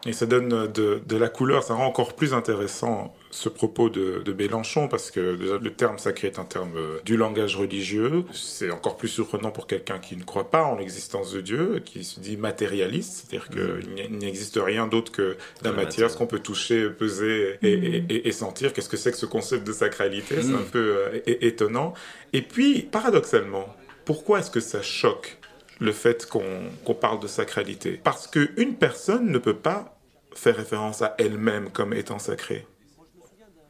Et 0.09 0.13
ça 0.15 0.25
donne 0.27 0.67
de, 0.73 1.01
de 1.07 1.17
la 1.17 1.29
couleur, 1.29 1.63
ça 1.63 1.75
rend 1.75 1.85
encore 1.87 2.15
plus 2.17 2.33
intéressant 2.33 3.15
ce 3.31 3.51
propos 3.51 3.91
de, 3.91 4.23
de 4.25 4.33
Mélenchon, 4.33 4.89
parce 4.89 5.11
que 5.11 5.37
déjà, 5.37 5.59
le 5.59 5.71
terme 5.75 5.99
sacré 5.99 6.29
est 6.29 6.39
un 6.39 6.45
terme 6.45 6.73
euh, 6.77 6.99
du 7.05 7.17
langage 7.19 7.57
religieux. 7.57 8.25
C'est 8.33 8.71
encore 8.71 8.97
plus 8.97 9.09
surprenant 9.09 9.51
pour 9.51 9.67
quelqu'un 9.67 9.99
qui 9.99 10.17
ne 10.17 10.23
croit 10.23 10.51
pas 10.51 10.63
en 10.65 10.77
l'existence 10.77 11.33
de 11.35 11.43
Dieu, 11.43 11.83
qui 11.85 12.05
se 12.05 12.21
dit 12.21 12.39
matérialiste, 12.39 13.27
c'est-à-dire 13.29 13.49
qu'il 13.51 13.95
n'y 13.95 14.01
a- 14.01 14.05
il 14.05 14.17
n'existe 14.19 14.59
rien 14.63 14.87
d'autre 14.87 15.13
que 15.13 15.37
la 15.63 15.71
la 15.71 15.71
matière, 15.73 15.85
matière. 15.87 16.11
ce 16.11 16.17
qu'on 16.17 16.27
peut 16.27 16.39
toucher, 16.39 16.89
peser 16.89 17.59
et, 17.63 17.69
et- 17.73 18.05
et- 18.09 18.29
et 18.29 18.33
sentir. 18.33 18.73
Qu'est-ce 18.73 18.89
que 18.89 18.97
c'est 18.97 19.11
que 19.13 19.19
ce 19.19 19.27
concept 19.27 19.67
de 19.67 19.73
sacralité? 19.73 20.37
C'est 20.41 20.55
un 20.55 20.63
peu 20.73 20.97
euh, 20.97 21.21
étonnant. 21.27 21.93
Et 22.33 22.41
puis, 22.41 22.81
paradoxalement, 22.83 23.67
pourquoi 24.07 24.39
est-ce 24.39 24.51
que 24.51 24.61
ça 24.61 24.81
choque 24.81 25.37
le 25.81 25.93
fait 25.93 26.25
qu'on 26.27 26.43
qu'on 26.85 26.95
parle 26.95 27.21
de 27.21 27.27
sacralité? 27.29 28.01
Parce 28.03 28.27
qu'une 28.27 28.75
personne 28.77 29.31
ne 29.31 29.37
peut 29.39 29.55
pas 29.57 29.98
faire 30.39 30.57
référence 30.57 31.03
à 31.03 31.15
elle-même 31.19 31.71
comme 31.71 31.93
étant 31.93 32.19
sacrée. 32.19 32.67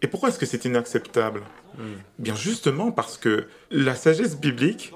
Et 0.02 0.06
pourquoi 0.06 0.28
est-ce 0.28 0.38
que 0.38 0.46
c'est 0.46 0.64
inacceptable? 0.64 1.42
Bien 2.18 2.34
justement 2.36 2.90
parce 2.92 3.16
que 3.16 3.46
la 3.70 3.94
sagesse 3.94 4.36
biblique 4.36 4.92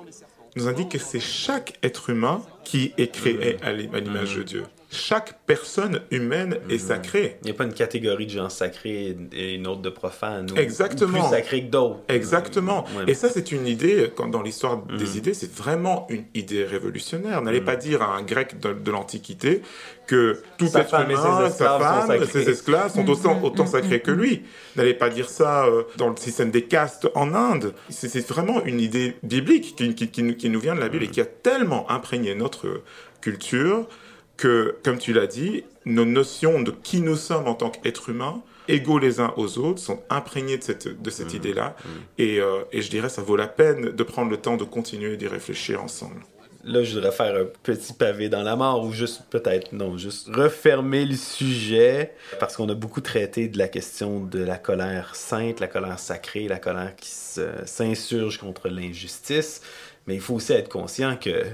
nous 0.56 0.68
indique 0.68 0.90
que 0.90 0.98
c'est 0.98 1.20
chaque 1.20 1.78
être 1.82 2.10
humain 2.10 2.42
qui 2.64 2.92
est 2.98 3.12
créé 3.12 3.56
à 3.62 3.72
l'im- 3.72 3.92
à 3.94 4.00
l'image 4.00 4.36
de 4.36 4.42
Dieu. 4.42 4.64
Chaque 4.94 5.38
personne 5.46 6.02
humaine 6.10 6.58
est 6.68 6.76
sacrée. 6.76 7.38
Il 7.42 7.46
n'y 7.46 7.50
a 7.50 7.54
pas 7.54 7.64
une 7.64 7.72
catégorie 7.72 8.26
de 8.26 8.30
gens 8.30 8.50
sacrés 8.50 9.16
et 9.32 9.54
une 9.54 9.66
autre 9.66 9.80
de 9.80 9.88
profanes. 9.88 10.50
ou- 10.52 10.56
Exactement. 10.58 11.18
Ou 11.18 11.22
plus 11.22 11.30
sacrés 11.30 11.62
que 11.64 11.70
d'autres. 11.70 12.00
Exactement. 12.10 12.84
Ouais. 12.96 13.04
Et 13.06 13.14
ça, 13.14 13.30
c'est 13.30 13.52
une 13.52 13.66
idée, 13.66 14.10
quand 14.14 14.28
dans 14.28 14.42
l'histoire 14.42 14.76
des 14.82 15.04
Mhm. 15.06 15.16
idées, 15.16 15.34
c'est 15.34 15.50
vraiment 15.50 16.06
une 16.10 16.24
idée 16.34 16.64
révolutionnaire. 16.64 17.40
N'allez 17.40 17.60
Mhm. 17.60 17.66
pas 17.66 17.76
dire 17.76 18.02
à 18.02 18.14
un 18.16 18.22
grec 18.22 18.60
de, 18.60 18.74
de 18.74 18.90
l'Antiquité 18.90 19.62
que 20.06 20.42
tout 20.58 20.66
Sa 20.66 20.80
être 20.80 20.90
femme 20.90 21.10
et 21.10 21.14
ses 21.16 21.20
humain, 21.22 21.48
sa 21.50 21.78
femme, 21.78 22.26
ses 22.26 22.50
esclaves 22.50 22.92
sont 22.92 23.08
autant, 23.08 23.40
autant 23.42 23.64
sacrés 23.66 24.00
que 24.00 24.10
lui. 24.10 24.42
N'allez 24.76 24.92
pas 24.94 25.08
dire 25.08 25.30
ça 25.30 25.64
euh, 25.64 25.84
dans 25.96 26.10
le 26.10 26.16
système 26.16 26.50
des 26.50 26.64
castes 26.64 27.08
en 27.14 27.32
Inde. 27.34 27.72
C'est 27.88 28.28
vraiment 28.28 28.62
une 28.64 28.78
idée 28.80 29.16
biblique 29.22 29.74
qui, 29.74 29.94
qui- 29.94 30.08
qui 30.10 30.22
nous- 30.22 30.34
qui 30.36 30.50
nous 30.50 30.60
vient 30.60 30.74
de 30.74 30.80
la 30.80 30.90
Bible 30.90 31.04
et 31.04 31.08
qui 31.08 31.20
a 31.22 31.24
tellement 31.24 31.90
imprégné 31.90 32.34
notre 32.34 32.82
culture 33.22 33.86
que, 34.36 34.76
comme 34.82 34.98
tu 34.98 35.12
l'as 35.12 35.26
dit, 35.26 35.64
nos 35.84 36.04
notions 36.04 36.60
de 36.62 36.70
qui 36.70 37.00
nous 37.00 37.16
sommes 37.16 37.48
en 37.48 37.54
tant 37.54 37.70
qu'êtres 37.70 38.08
humains, 38.10 38.42
égaux 38.68 38.98
les 38.98 39.20
uns 39.20 39.34
aux 39.36 39.58
autres, 39.58 39.80
sont 39.80 40.02
imprégnées 40.10 40.58
de 40.58 40.62
cette, 40.62 41.02
de 41.02 41.10
cette 41.10 41.34
idée-là. 41.34 41.76
Et, 42.18 42.40
euh, 42.40 42.62
et 42.72 42.82
je 42.82 42.90
dirais, 42.90 43.08
ça 43.08 43.22
vaut 43.22 43.36
la 43.36 43.48
peine 43.48 43.90
de 43.90 44.02
prendre 44.02 44.30
le 44.30 44.36
temps 44.36 44.56
de 44.56 44.64
continuer 44.64 45.16
d'y 45.16 45.26
réfléchir 45.26 45.82
ensemble. 45.82 46.22
Là, 46.64 46.84
je 46.84 46.94
voudrais 46.94 47.10
faire 47.10 47.34
un 47.34 47.46
petit 47.64 47.92
pavé 47.92 48.28
dans 48.28 48.44
la 48.44 48.54
mort 48.54 48.84
ou 48.84 48.92
juste 48.92 49.22
peut-être, 49.30 49.72
non, 49.72 49.98
juste 49.98 50.28
refermer 50.28 51.04
le 51.04 51.16
sujet 51.16 52.12
parce 52.38 52.56
qu'on 52.56 52.68
a 52.68 52.74
beaucoup 52.74 53.00
traité 53.00 53.48
de 53.48 53.58
la 53.58 53.66
question 53.66 54.20
de 54.20 54.38
la 54.38 54.58
colère 54.58 55.16
sainte, 55.16 55.58
la 55.58 55.66
colère 55.66 55.98
sacrée, 55.98 56.46
la 56.46 56.60
colère 56.60 56.94
qui 56.94 57.10
s'insurge 57.10 58.38
contre 58.38 58.68
l'injustice. 58.68 59.60
Mais 60.06 60.14
il 60.14 60.20
faut 60.20 60.34
aussi 60.34 60.52
être 60.52 60.68
conscient 60.68 61.16
que 61.16 61.46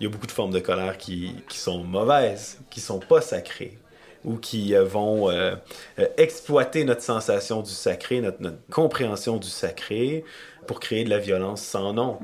il 0.00 0.04
y 0.04 0.06
a 0.06 0.10
beaucoup 0.10 0.26
de 0.26 0.32
formes 0.32 0.50
de 0.50 0.60
colère 0.60 0.96
qui, 0.96 1.34
qui 1.48 1.58
sont 1.58 1.84
mauvaises, 1.84 2.58
qui 2.70 2.80
sont 2.80 3.00
pas 3.00 3.20
sacrées 3.20 3.78
ou 4.24 4.36
qui 4.36 4.74
euh, 4.74 4.84
vont 4.84 5.30
euh, 5.30 5.54
euh, 5.98 6.06
exploiter 6.16 6.84
notre 6.84 7.02
sensation 7.02 7.62
du 7.62 7.70
sacré, 7.70 8.20
notre, 8.20 8.42
notre 8.42 8.58
compréhension 8.70 9.36
du 9.36 9.48
sacré 9.48 10.24
pour 10.66 10.78
créer 10.78 11.04
de 11.04 11.10
la 11.10 11.18
violence 11.18 11.62
sans 11.62 11.94
nom. 11.94 12.18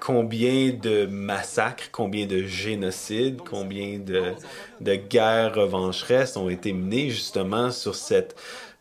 Combien 0.00 0.72
de 0.72 1.06
massacres, 1.06 1.90
combien 1.92 2.26
de 2.26 2.42
génocides, 2.42 3.40
combien 3.48 3.98
de, 3.98 4.34
de 4.80 4.94
guerres 4.96 5.54
revancheresses 5.54 6.36
ont 6.36 6.50
été 6.50 6.72
menées 6.72 7.08
justement 7.10 7.70
sur 7.70 7.94
cette 7.94 8.34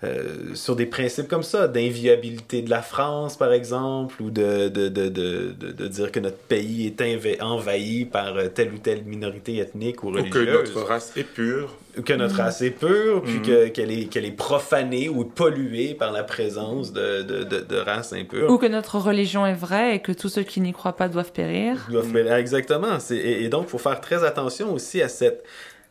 euh, 0.04 0.54
sur 0.54 0.76
des 0.76 0.86
principes 0.86 1.28
comme 1.28 1.42
ça, 1.42 1.68
d'inviabilité 1.68 2.62
de 2.62 2.70
la 2.70 2.84
France, 2.84 3.36
par 3.36 3.52
exemple, 3.52 4.22
ou 4.22 4.30
de, 4.30 4.68
de, 4.70 4.90
de, 4.90 5.10
de, 5.10 5.52
de, 5.60 5.72
de 5.72 5.88
dire 5.88 6.12
que 6.12 6.20
notre 6.20 6.38
pays 6.38 6.86
est 6.86 7.02
inv- 7.02 7.42
envahi 7.42 8.06
par 8.06 8.38
euh, 8.38 8.48
telle 8.48 8.72
ou 8.74 8.78
telle 8.78 9.04
minorité 9.06 9.58
ethnique 9.58 10.04
ou 10.04 10.10
Ou 10.10 10.12
que 10.12 10.18
religieuse. 10.20 10.76
notre 10.76 10.88
race 10.88 11.14
est 11.18 11.24
pure. 11.24 11.76
que 12.06 12.14
notre 12.14 12.36
race 12.36 12.62
est 12.62 12.70
pure, 12.70 13.24
puis 13.24 13.42
que- 13.42 13.70
qu'elle 13.70 13.92
est, 13.92 14.06
qu'elle 14.06 14.26
est 14.26 14.32
profanée 14.38 15.10
ou 15.10 15.24
polluée 15.26 15.96
par 15.96 16.12
la 16.12 16.24
présence 16.24 16.94
de, 16.94 17.24
de, 17.24 17.44
de, 17.44 17.60
de 17.62 17.78
races 17.78 18.14
impures. 18.14 18.52
Ou 18.52 18.60
que 18.60 18.68
notre 18.68 19.00
religion 19.00 19.48
est 19.48 19.56
vraie 19.56 19.96
et 19.96 20.00
que 20.00 20.12
tous 20.12 20.30
ceux 20.30 20.44
qui 20.44 20.62
n'y 20.62 20.74
croient 20.74 20.96
pas 20.96 21.10
doivent 21.10 21.32
périr. 21.32 21.88
doivent 21.90 22.12
faire- 22.12 22.36
Exactement. 22.36 23.00
C'est- 23.00 23.18
Et, 23.18 23.44
et 23.46 23.50
donc, 23.50 23.64
il 23.68 23.70
faut 23.72 23.80
faire 23.80 24.00
très 24.00 24.24
attention 24.24 24.72
aussi 24.72 25.02
à 25.02 25.08
cette. 25.10 25.44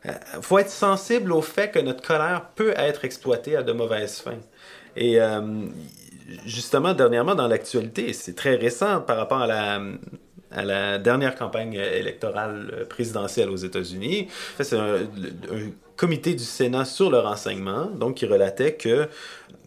Il 0.05 0.41
faut 0.41 0.59
être 0.59 0.69
sensible 0.69 1.31
au 1.31 1.41
fait 1.41 1.71
que 1.71 1.79
notre 1.79 2.05
colère 2.05 2.49
peut 2.55 2.73
être 2.77 3.03
exploitée 3.03 3.55
à 3.55 3.63
de 3.63 3.71
mauvaises 3.73 4.19
fins. 4.19 4.39
Et 4.95 5.19
euh, 5.19 5.41
justement, 6.45 6.93
dernièrement, 6.93 7.35
dans 7.35 7.47
l'actualité, 7.47 8.13
c'est 8.13 8.35
très 8.35 8.55
récent 8.55 9.01
par 9.01 9.17
rapport 9.17 9.41
à 9.41 9.47
la, 10.63 10.97
dernière 10.97 11.35
campagne 11.35 11.73
électorale 11.73 12.85
présidentielle 12.89 13.49
aux 13.49 13.57
États-Unis. 13.57 14.27
C'est 14.59 14.77
un, 14.77 14.99
comité 15.97 16.35
du 16.35 16.43
Sénat 16.43 16.85
sur 16.85 17.09
le 17.09 17.17
renseignement, 17.17 17.87
donc 17.87 18.17
qui 18.17 18.27
relatait 18.27 18.75
que 18.75 19.09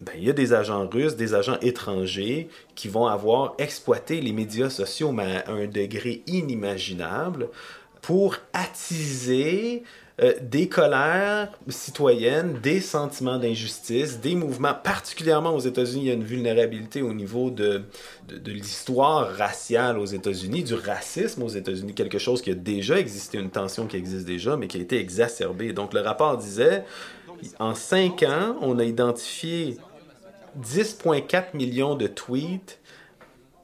ben, 0.01 0.13
il 0.15 0.23
y 0.23 0.29
a 0.29 0.33
des 0.33 0.53
agents 0.53 0.87
russes, 0.87 1.17
des 1.17 1.35
agents 1.35 1.59
étrangers 1.61 2.47
qui 2.73 2.87
vont 2.87 3.05
avoir 3.05 3.53
exploité 3.57 4.21
les 4.21 4.31
médias 4.31 4.69
sociaux 4.69 5.13
à 5.19 5.51
un 5.51 5.67
degré 5.67 6.23
inimaginable 6.27 7.49
pour 8.01 8.37
attiser 8.53 9.83
euh, 10.21 10.33
des 10.41 10.67
colères 10.67 11.49
citoyennes, 11.67 12.59
des 12.61 12.79
sentiments 12.79 13.39
d'injustice, 13.39 14.19
des 14.19 14.35
mouvements, 14.35 14.73
particulièrement 14.73 15.55
aux 15.55 15.59
États-Unis, 15.59 16.01
il 16.03 16.07
y 16.07 16.11
a 16.11 16.13
une 16.13 16.23
vulnérabilité 16.23 17.01
au 17.01 17.13
niveau 17.13 17.49
de, 17.49 17.83
de, 18.27 18.37
de 18.37 18.51
l'histoire 18.51 19.35
raciale 19.35 19.97
aux 19.97 20.05
États-Unis, 20.05 20.63
du 20.63 20.75
racisme 20.75 21.41
aux 21.41 21.49
États-Unis, 21.49 21.93
quelque 21.93 22.19
chose 22.19 22.41
qui 22.41 22.51
a 22.51 22.55
déjà 22.55 22.99
existé, 22.99 23.39
une 23.39 23.49
tension 23.49 23.87
qui 23.87 23.97
existe 23.97 24.25
déjà, 24.25 24.57
mais 24.57 24.67
qui 24.67 24.77
a 24.77 24.81
été 24.81 24.99
exacerbée. 24.99 25.73
Donc 25.73 25.93
le 25.93 26.01
rapport 26.01 26.37
disait, 26.37 26.83
en 27.59 27.73
cinq 27.73 28.23
ans, 28.23 28.57
on 28.61 28.77
a 28.79 28.83
identifié 28.83 29.77
10,4 30.61 31.55
millions 31.55 31.95
de 31.95 32.07
tweets 32.07 32.80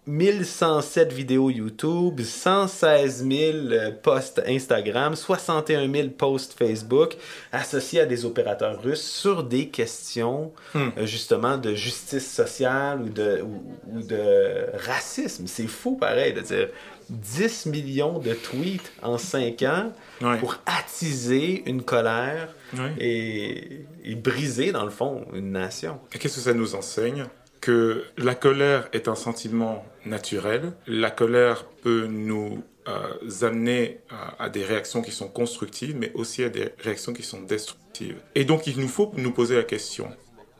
1107 0.07 1.11
vidéos 1.13 1.49
YouTube, 1.49 2.21
116 2.21 3.27
000 3.29 3.31
euh, 3.71 3.91
posts 4.01 4.41
Instagram, 4.47 5.15
61 5.15 5.91
000 5.91 6.09
posts 6.09 6.53
Facebook 6.57 7.17
associés 7.51 7.99
à 8.01 8.05
des 8.05 8.25
opérateurs 8.25 8.81
russes 8.81 9.03
sur 9.05 9.43
des 9.43 9.67
questions 9.67 10.51
Hmm. 10.73 10.89
euh, 10.97 11.05
justement 11.05 11.57
de 11.57 11.73
justice 11.75 12.29
sociale 12.31 13.01
ou 13.01 13.09
de, 13.09 13.41
ou, 13.41 13.63
ou 13.97 14.01
de 14.01 14.65
racisme. 14.85 15.45
C'est 15.47 15.67
fou 15.67 15.95
pareil 15.95 16.33
de 16.33 16.41
dire 16.41 16.69
10 17.09 17.67
millions 17.67 18.19
de 18.19 18.33
tweets 18.33 18.91
en 19.01 19.17
5 19.17 19.61
ans 19.63 19.91
Ouais. 20.21 20.37
pour 20.39 20.55
attiser 20.65 21.63
une 21.67 21.83
colère 21.83 22.55
Ouais. 22.73 22.91
et, 22.99 23.85
et 24.03 24.15
briser 24.15 24.71
dans 24.71 24.83
le 24.83 24.89
fond 24.89 25.25
une 25.33 25.51
nation. 25.51 25.99
Qu'est-ce 26.11 26.35
que 26.35 26.41
ça 26.41 26.53
nous 26.53 26.75
enseigne? 26.75 27.25
Que 27.61 28.03
la 28.17 28.35
colère 28.35 28.87
est 28.93 29.07
un 29.07 29.15
sentiment 29.15 29.85
naturel. 30.07 30.73
La 30.87 31.11
colère 31.11 31.65
peut 31.83 32.07
nous 32.07 32.63
euh, 32.87 33.13
amener 33.41 33.99
à, 34.09 34.43
à 34.45 34.49
des 34.49 34.63
réactions 34.63 35.01
qui 35.01 35.11
sont 35.11 35.27
constructives, 35.27 35.95
mais 35.95 36.11
aussi 36.13 36.43
à 36.43 36.49
des 36.49 36.69
réactions 36.79 37.13
qui 37.13 37.23
sont 37.23 37.41
destructives. 37.41 38.17
Et 38.35 38.45
donc, 38.45 38.67
il 38.67 38.79
nous 38.79 38.87
faut 38.87 39.11
nous 39.17 39.31
poser 39.31 39.55
la 39.55 39.63
question. 39.63 40.09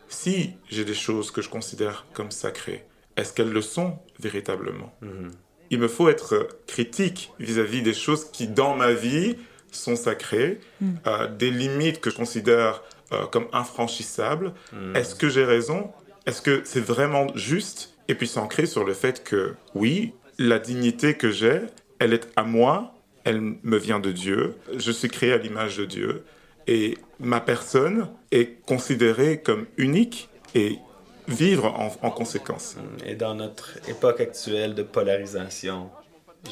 Si 0.10 0.52
j'ai 0.70 0.86
des 0.86 0.94
choses 0.94 1.32
que 1.32 1.42
je 1.42 1.50
considère 1.50 2.06
comme 2.14 2.32
sacrées, 2.32 2.86
est-ce 3.18 3.34
qu'elles 3.34 3.52
le 3.52 3.62
sont 3.62 4.00
véritablement? 4.20 4.94
Il 5.70 5.80
me 5.80 5.88
faut 5.88 6.08
être 6.08 6.48
critique 6.68 7.32
vis-à-vis 7.40 7.82
des 7.82 7.94
choses 7.94 8.32
qui, 8.32 8.48
dans 8.48 8.76
ma 8.76 8.94
vie, 8.94 9.36
sont 9.72 9.96
sacrées, 9.96 10.60
euh, 11.06 11.28
des 11.28 11.52
limites 11.52 12.00
que 12.00 12.10
je 12.10 12.16
considère 12.16 12.84
euh, 13.12 13.26
comme 13.26 13.48
infranchissables. 13.52 14.54
Est-ce 14.96 15.16
que 15.16 15.30
j'ai 15.30 15.44
raison? 15.44 15.92
Est-ce 16.26 16.42
que 16.42 16.62
c'est 16.64 16.80
vraiment 16.80 17.28
juste? 17.36 17.97
Et 18.08 18.16
puis 18.16 18.28
s'ancrer 18.28 18.66
sur 18.66 18.84
le 18.84 18.94
fait 18.94 19.24
que, 19.24 19.56
oui, 19.76 20.14
la 20.38 20.60
dignité 20.60 21.16
que 21.16 21.32
j'ai, 21.32 21.62
elle 22.00 22.14
est 22.14 22.30
à 22.36 22.44
moi, 22.44 22.94
elle 23.24 23.42
me 23.42 23.78
vient 23.78 24.00
de 24.00 24.12
Dieu, 24.12 24.56
je 24.78 24.92
suis 24.92 25.10
créé 25.10 25.34
à 25.34 25.38
l'image 25.38 25.78
de 25.78 25.86
Dieu, 25.86 26.24
et 26.68 26.98
ma 27.20 27.42
personne 27.42 28.10
est 28.32 28.62
considérée 28.66 29.42
comme 29.42 29.66
unique 29.78 30.30
et 30.56 30.80
vivre 31.28 31.66
en, 31.66 31.92
en 32.02 32.12
conséquence. 32.12 32.78
Et 33.06 33.16
dans 33.16 33.36
notre 33.36 33.78
époque 33.90 34.22
actuelle 34.22 34.76
de 34.76 34.84
polarisation, 34.84 35.90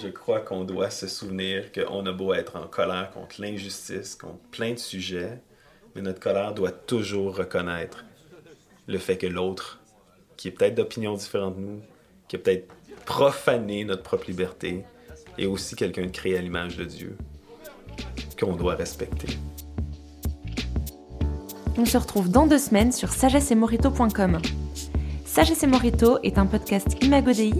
je 0.01 0.09
crois 0.09 0.41
qu'on 0.41 0.63
doit 0.63 0.89
se 0.89 1.07
souvenir 1.07 1.71
qu'on 1.71 2.05
a 2.05 2.11
beau 2.11 2.33
être 2.33 2.57
en 2.57 2.67
colère 2.67 3.11
contre 3.11 3.41
l'injustice, 3.41 4.15
contre 4.15 4.39
plein 4.51 4.73
de 4.73 4.79
sujets, 4.79 5.39
mais 5.95 6.01
notre 6.01 6.19
colère 6.19 6.53
doit 6.53 6.71
toujours 6.71 7.37
reconnaître 7.37 8.03
le 8.87 8.97
fait 8.97 9.17
que 9.17 9.27
l'autre, 9.27 9.79
qui 10.37 10.49
est 10.49 10.51
peut-être 10.51 10.75
d'opinion 10.75 11.13
différente 11.13 11.55
de 11.55 11.61
nous, 11.61 11.81
qui 12.27 12.35
a 12.35 12.39
peut-être 12.39 12.67
profané 13.05 13.85
notre 13.85 14.03
propre 14.03 14.25
liberté, 14.27 14.83
est 15.37 15.45
aussi 15.45 15.75
quelqu'un 15.75 16.05
de 16.05 16.11
créé 16.11 16.37
à 16.37 16.41
l'image 16.41 16.77
de 16.77 16.85
Dieu, 16.85 17.17
qu'on 18.39 18.55
doit 18.55 18.75
respecter. 18.75 19.27
On 21.77 21.83
se 21.85 21.97
retrouve 21.97 22.29
dans 22.29 22.47
deux 22.47 22.57
semaines 22.57 22.93
sur 22.93 23.09
sagessemorito.com. 23.09 24.39
Sagesse 25.25 25.63
et 25.63 25.67
Morito 25.67 26.19
est 26.23 26.37
un 26.37 26.45
podcast 26.45 27.03
Imagodei. 27.03 27.53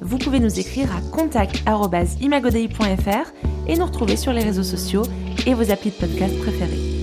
Vous 0.00 0.18
pouvez 0.18 0.38
nous 0.38 0.60
écrire 0.60 0.94
à 0.94 1.00
contact.imagodei.fr 1.10 3.32
et 3.66 3.76
nous 3.76 3.86
retrouver 3.86 4.16
sur 4.16 4.32
les 4.32 4.44
réseaux 4.44 4.62
sociaux 4.62 5.02
et 5.44 5.54
vos 5.54 5.72
applis 5.72 5.90
de 5.90 5.96
podcast 5.96 6.38
préférés. 6.38 6.95